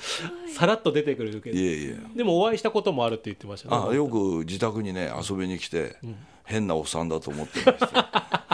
[0.55, 1.57] さらっと出てくるけど。
[1.57, 1.99] いえいえ。
[2.17, 5.97] でもお会いしたこともあるって言ってましたねあよく自宅にね遊びに来て、
[6.45, 8.45] 変なおっさんだと思ってました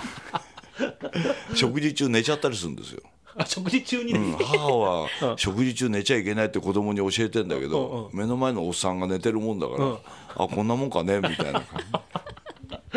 [1.54, 3.02] 食事中寝ちゃったりするんですよ、
[3.36, 4.12] あ食事中に？
[4.12, 9.98] ね、うん、母は 食事中寝ちゃいけないって子供に教えてんだけど、目の前のおっさんが寝てるもんだから、うん。
[10.36, 11.84] あこんなもんかねみたいな感じ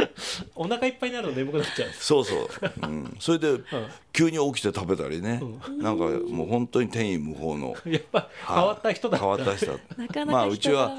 [0.56, 2.50] お腹いっぱいになるの眠くなっちゃうそうそう、
[2.84, 3.60] うん、それで
[4.14, 5.40] 急に起きて食べたりね、
[5.78, 7.76] なんかもう本当に天衣無縫の。
[7.86, 9.26] やっぱ変わった人だった。
[9.28, 10.92] 変わった人だなかなまあうちは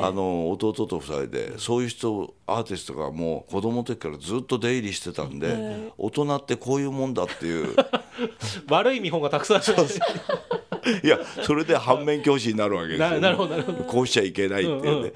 [0.00, 7.74] あの弟と二人でそういう人アーティストがもう子供の時からずっと出入りしてたんで、大人ってこういうもんだっていう。
[8.68, 9.66] 悪い見本がたくさんある
[11.02, 13.84] いやそれで反面教師になるわけですよ、ななるほどなるほど。
[13.84, 15.12] こうしちゃいけないっていうね、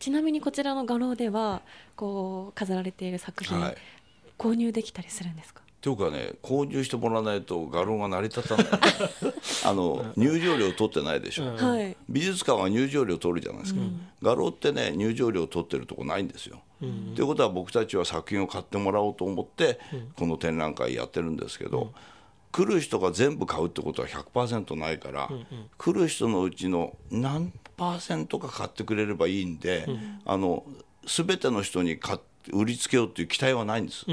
[0.00, 1.60] ちなみにこちらの画廊では
[1.94, 3.76] こう飾られている作品、はい。
[4.38, 5.60] 購入できたりするんですか？
[5.82, 8.66] というかね購入してもらわないと画廊が成り立たない。
[9.64, 11.56] あの入場料取ってないでしょ、うん。
[11.56, 11.96] はい。
[12.08, 13.80] 美術館は入場料取るじゃないですか、
[14.22, 16.62] 画廊ってね入場料取ってるとこないんですよ。
[16.80, 19.78] と、いうことは僕たちは作品を買ってもらおうと思って、
[20.16, 21.92] この展覧会やってるんですけど、
[22.52, 25.28] 来る人が全部買うってことは100%ないから、
[25.78, 29.86] 来る人のうちの何パーセントか買ってくれればいいんで、
[30.24, 30.64] あの
[31.06, 32.18] 全ての人に買っ
[32.52, 34.04] 売りつけようっていう期待はないんです、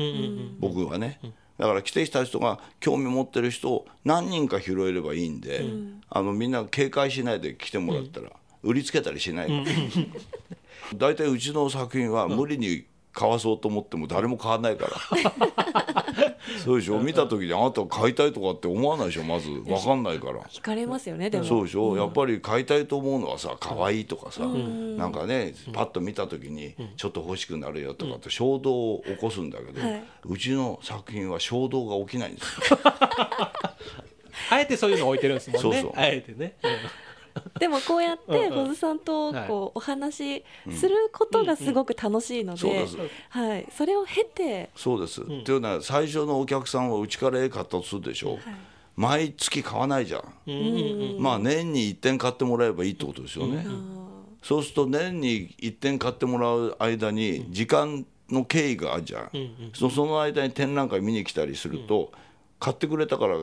[0.59, 1.19] 僕はね。
[1.57, 5.65] だから来てきた人が興味持ってる人を何人か拾えればいいんで、
[6.09, 8.31] あのみんな警戒しないで来てもらったら、
[8.63, 9.63] 売りつけたりしないから、
[10.95, 16.05] 大体うちの作品は無理に買わそうと思っても誰も買わないから
[16.63, 16.99] そうでしょ。
[16.99, 19.23] 見た時にあなた買いたいとかって思わないでしょ。
[19.23, 20.41] まず分かんないから。
[20.41, 21.43] 惹かれますよねでも。
[21.43, 30.03] そうでしょ、やっぱり買いたいと思うのはさ可愛いとかさ、なんかねパッと見た時にちょっと欲しくなるよとかって衝動を起こすんだけど、はい。
[30.25, 32.79] うちの作品は衝動が起きないんですよ。
[34.49, 35.61] あえてそういうの置いてるんですもんね。
[35.61, 35.91] そうそう。
[35.95, 36.55] あえてね、
[37.59, 38.67] でもこうやってうんうん。
[38.67, 42.85] 保津さんとはいこうお話しすることがすごく楽しいので
[43.29, 43.67] はい。
[43.71, 48.39] それを経てそうです、っていうのは最初のお客さんはうちから絵買ったとするでしょ、
[48.95, 53.65] 毎月買わないじゃん、うんうんうんまあ年に1点買ってもらえばいいってことですよね、
[54.41, 59.31] そうすると年に1点買ってもらう間に時間の経緯があるじゃん、
[59.73, 62.11] そその間に展覧会見に来たりすると、
[62.59, 63.37] 買ってくれたから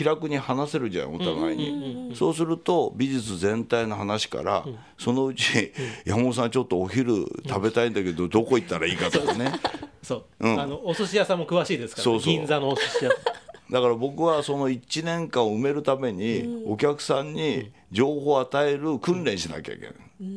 [0.00, 4.64] 気楽に話せるじゃんお互いに、そうすると美術全体の話から、
[4.96, 5.74] そのうち、
[6.06, 9.52] 山本さんちょっとお昼食べたいんだけどどこ行ったらいいかとかね。
[10.02, 10.58] そう、うん。
[10.58, 12.32] あのお寿司屋さんも詳しいですから、ね、そうそう。
[12.32, 13.20] 銀座のお寿司屋さん。
[13.70, 19.94] だから僕はその1年間を埋めるためにお客さんに情報を与える訓練しなきゃいけない、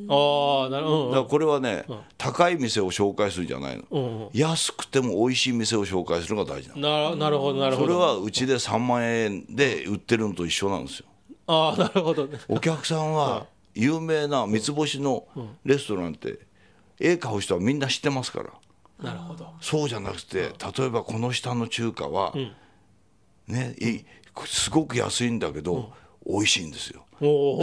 [0.10, 1.06] ああなるほど。
[1.10, 1.86] だからこれはね、
[2.18, 4.30] 高い店を紹介するんじゃないの、うんうん。
[4.34, 7.10] 安くても美味しい店を紹介するのが大事なの。
[7.12, 7.88] ななるほどなるほど。
[7.88, 11.06] それはうちで3万円で売ってるのと一緒なんですよ。
[11.48, 12.26] ああなるほど。
[12.26, 13.46] ねお客さんは
[13.76, 15.26] 有名な三つ星の
[15.66, 16.40] レストランって
[17.00, 18.50] 絵買う人はみんな知ってますから。
[19.02, 19.54] なるほど。
[19.60, 22.34] そうじゃなくて例えばこの下の中華は、
[23.48, 24.06] ねい
[24.46, 25.92] すごく安いんだけど、
[26.26, 27.06] 美味しいんですよ。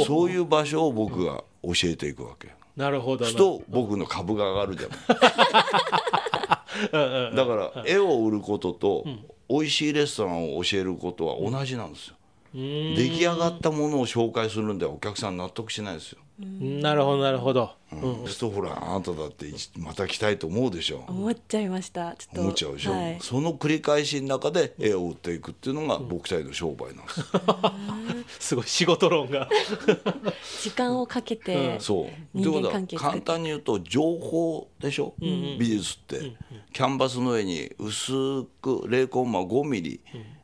[0.06, 2.48] そういう場所を僕が教えていくわけ。
[2.76, 3.24] なるほど。
[3.24, 4.90] なすると僕の株が上がるじゃん。
[7.34, 9.04] だから絵を売ることと
[9.48, 12.14] 美味しいレストランを教えることは同じなんですよ。
[12.54, 12.94] うん。
[12.94, 18.00] 出来上がったものを紹介するんではお客さん納得しないですよなるほどなるほど、うん。
[18.00, 21.04] そうするとほらあなただってまた来たいと思うでしょ。
[21.08, 22.14] 思っちゃいました。
[22.16, 22.40] ちょっと。
[22.40, 27.22] 思っちゃうでしょ、はい、その繰り返しの中で絵を売っていくっていうのが僕たちの商売なんです、
[28.48, 29.48] すごい仕事論が。
[30.62, 32.06] 時間をかけて、そう。
[32.32, 36.32] 人間ということは関簡単に言うと情報でしょ、美術って、
[36.72, 38.12] キャンバスの上に薄
[38.62, 40.00] く0コンマ5ミリ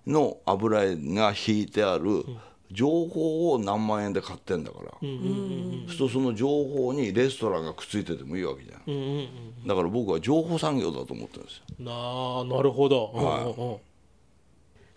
[0.07, 2.24] の油絵が引いてある
[2.72, 9.66] 情報を何万円で買ってんだから、そうするとその情報にレストランがくっついててもいいわけじゃん、うんうんうん。
[9.66, 11.62] だから僕は情報産業だと思ってるんですよ。
[11.78, 13.72] なあなるほど、はいうんうん。
[13.72, 13.78] うん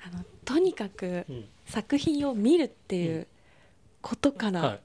[0.02, 1.46] あのとにかくうん。
[1.70, 3.28] 作品を見るっていう
[4.02, 4.80] ことからは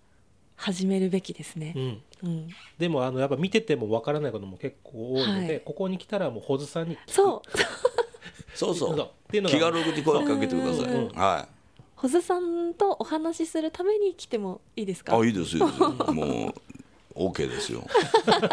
[0.56, 1.72] 始めるべきですね。
[1.74, 2.48] い、うん、うん。
[2.78, 5.60] でもあのやっぱ見ててもわからないことも結構多いので、はい。
[5.64, 7.42] ここに来たらもう保津さんにそう。
[8.54, 8.98] そう そう。
[8.98, 9.54] っていうのが。
[9.54, 11.08] 気軽に声かけてください、うん。
[11.08, 11.63] はい
[12.04, 15.18] 保津さんとお話しするために来てもいいですか？
[15.18, 15.80] あいいですいいです
[16.12, 16.52] も
[17.16, 17.82] う OK ですよ。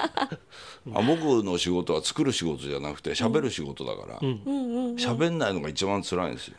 [0.95, 4.41] あ僕の仕事は作る仕事じゃなくて喋る仕事だからうん。
[4.45, 6.56] うんうんないのが一番辛いんですよ。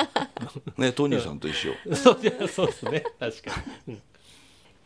[0.78, 1.74] ねトニーさんと一緒。
[1.94, 3.04] そうですね。
[3.20, 4.02] 確かに、うん。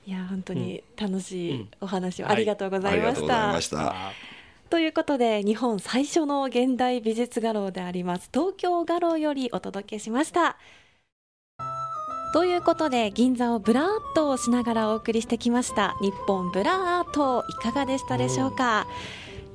[0.07, 3.15] いや本当に楽しいお話をはいありがとうございました。
[3.15, 3.61] とうございま。
[3.61, 3.95] した。
[4.71, 10.59] ということで日本最初の現代美術画廊であります東京画廊よりお届けしました。
[12.33, 18.87] ということで銀座をブラーっとしながらお送りしてきました日本ブラーっといかがでしたでしょうか、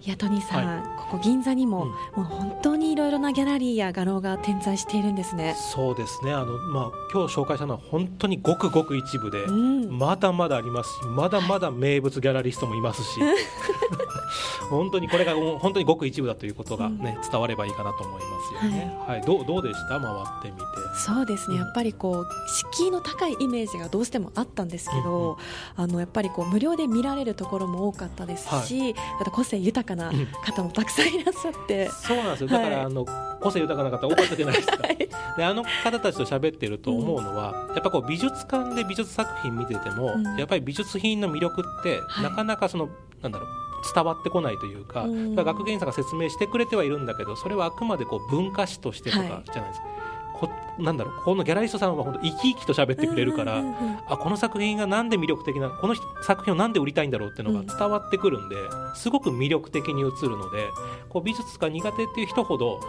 [0.05, 1.89] いやトニーさん、ここ銀座にも、うん。
[1.89, 5.55] もう本当にいろいろなギャラリーや画廊が点在しているんですね。
[5.55, 6.33] そうですね。
[6.33, 13.21] あの、まあ、今日紹介したのは本当にごくごく一部で、うん、まだまだありますしまだまだ名物ギャラリストもいますし
[14.69, 18.97] 本当にこれが本当にごく一部だということが、ね伝わればいいかなと思いますよね。
[19.07, 19.21] はい。
[19.21, 19.99] どうどうでした？
[19.99, 20.63] 回ってみて。
[20.95, 21.61] そうですね、うん。
[21.61, 22.27] やっぱりこう
[22.73, 25.37] 敷居の高いイメージがどうしてもあったんですけど、
[25.75, 30.27] あのやっぱりこう無料で見られるところも多かったですし、あと個性豊かなうん。
[30.43, 32.47] 方もたくさんいらっしゃって、そうなんですよ。
[32.47, 32.85] だから、はい。
[32.85, 33.05] あの
[33.39, 34.77] 個性豊かな方多かったじゃないですか。
[34.83, 34.97] は い
[35.37, 40.23] であの方たちと喋ってると思うのは、やっぱこう美術館で美術作品見てても、うん。
[40.37, 42.23] やっぱり美術品の魅力って、はい。
[42.23, 42.89] なかなかその
[43.21, 43.49] なんだろう
[43.93, 45.35] 伝わってこないというか、うん。
[45.35, 49.85] 学芸員さんが説明してくれてはいるんだけどそれはあくまでこう文化史としてとかじゃはいないですか。
[50.33, 53.97] こなんだろうこのギャラリストさんは本当生き生きと喋ってくれるから、うんうんうんうん。
[54.07, 58.55] あこの作品がなんで魅力的なこの人作品をなんで売りたいんだろうっていうのが伝わってくるんで、
[58.95, 60.67] すごく魅力的に映るので
[61.09, 62.79] こう美術が苦手っていう人ほど、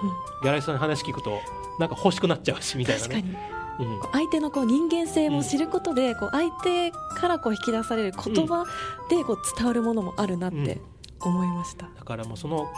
[0.42, 1.40] ギャラリストに話聞くと
[1.78, 3.22] なんか欲しくなっちゃうしみたいなね。
[3.22, 3.36] に。
[3.80, 4.00] うん。
[4.12, 8.64] 相手のこう人間性を知ることで、こう相手からこう引き出される言葉
[9.10, 10.80] でこう伝わるものもあるなって
[11.20, 11.88] 思いました。
[11.96, 12.68] だからもうその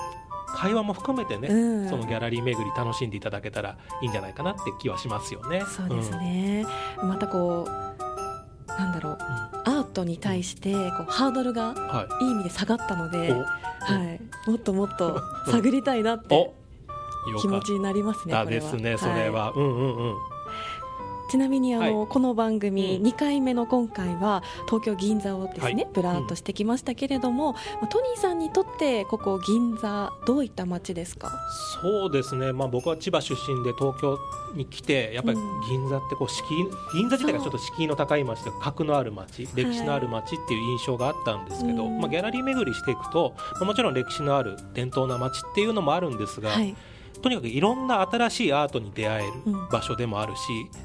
[0.54, 1.88] 会話も含めてね、うん。
[1.88, 5.62] そのギャラリー巡り楽しんでいただけたらいいんじゃないかなって気はしますよね。
[5.66, 6.64] そうですね、
[7.02, 9.18] またこうなんだろう。
[9.66, 9.78] うん。
[9.78, 12.24] アートに対してこうハードルがうんはい。
[12.24, 13.44] い意味で下がったので、おは
[14.46, 16.54] い、もっともっと 探りたいなって
[17.40, 18.46] 気持ちになりますね。
[18.46, 20.14] ですねそれは、うんうんうん
[21.28, 23.06] ちなみにあの、この番組うん。
[23.06, 25.88] 2回目の今回は東京銀座をですね、はい。
[25.92, 31.32] ブラーっとしてきましたけれども、まあトニーさんにとってここ銀座どういった街ですか？
[31.82, 34.18] そうですね、まあ、僕は千葉出身で東京
[34.54, 35.60] に来てやっぱりうん。
[35.68, 41.98] 銀座ってこう敷居銀座自体がちょっと敷居の高い街で格のある街歴史のある街っていう印象があったんですけど、うん。
[41.98, 46.76] まあ、ギャラリー巡りしていくと、まあもちろん歴史のある伝統な街っていうのもあるんですが、はい、
[47.20, 49.68] とにかくいろんな新しいアートに出会えるうん。
[49.68, 50.42] 場所でもあるし、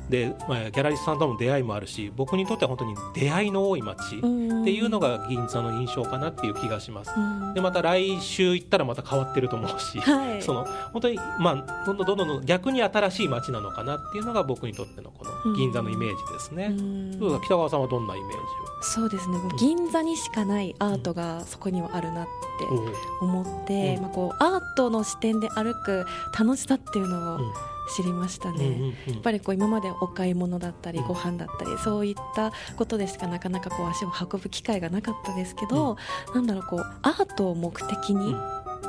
[0.09, 4.25] で、まあ、ギャラリストさんとの出会いもあるし僕にとっては本当に出会いの多い街って
[4.71, 7.11] いうのが銀座の印象かなっていう気がします。
[7.15, 7.53] うん。
[7.53, 10.41] でまた来週行ったらまた変わってると思うし、はい。
[10.41, 16.67] その本当にまあどんどんどんどん逆に新しい街なのかなっていうのが僕にとってのこの銀座のイメージですね。
[16.71, 17.41] うん。
[17.41, 18.37] 北川さんはどんなイメージ
[18.83, 19.37] そうですね。
[19.59, 22.27] 銀座にしかないアートがそこにはあるなっ
[22.59, 24.01] てを、思って、うん。
[24.01, 26.05] まあ、こうアートの視点で歩く
[26.37, 27.53] 楽しさっていうのをうん。
[27.93, 28.67] 知りましたね。
[28.67, 29.13] うんうんうん。
[29.15, 35.97] やっぱりこう今までお買い物だったりうんご飯だったりそういったことでしかなかなかこう足を運ぶ機会がなかったですけど、
[36.33, 38.35] なんだろうこうアートを目的に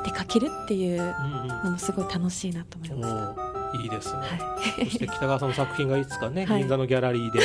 [0.05, 3.21] 出かけるっていうのも、うんすごい楽しいなと思いうんました。
[3.31, 4.19] おーいいですね。
[4.19, 4.85] はい。
[4.85, 6.59] そして北川さんの作品がいつかね、 はい。
[6.59, 7.39] 銀座のギャラリーで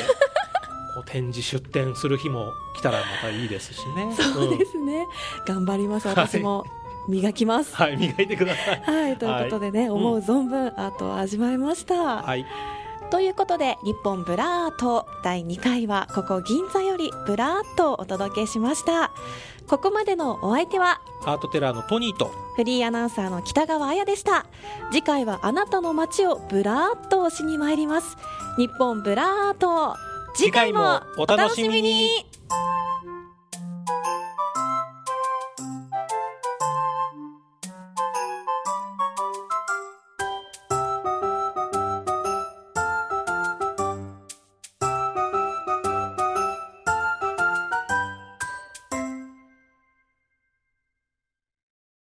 [1.06, 4.14] 展示出展する日も来たらまたいいですしね。
[4.14, 5.06] そうですね、
[5.46, 6.08] 頑張ります。
[6.08, 6.64] 私も
[7.08, 7.74] 磨きます。
[7.74, 8.82] はい、磨いてください。
[8.82, 12.22] はい、ということでね、思う存分アートを味わいました。
[12.22, 12.46] はい、
[13.10, 19.10] ということで日本ブラーっと第2回はここ銀座よりブラーっとお届けしました。
[19.66, 22.30] ここまでのお相手はアートテラーのトニーと。
[22.56, 24.46] フリーアナウンサーの北川彩でした。
[24.90, 28.16] 次回はあなたの街をブラーっとしに参ります。
[28.58, 29.94] 日本ブラーっと
[30.34, 32.26] 次回もお楽しみに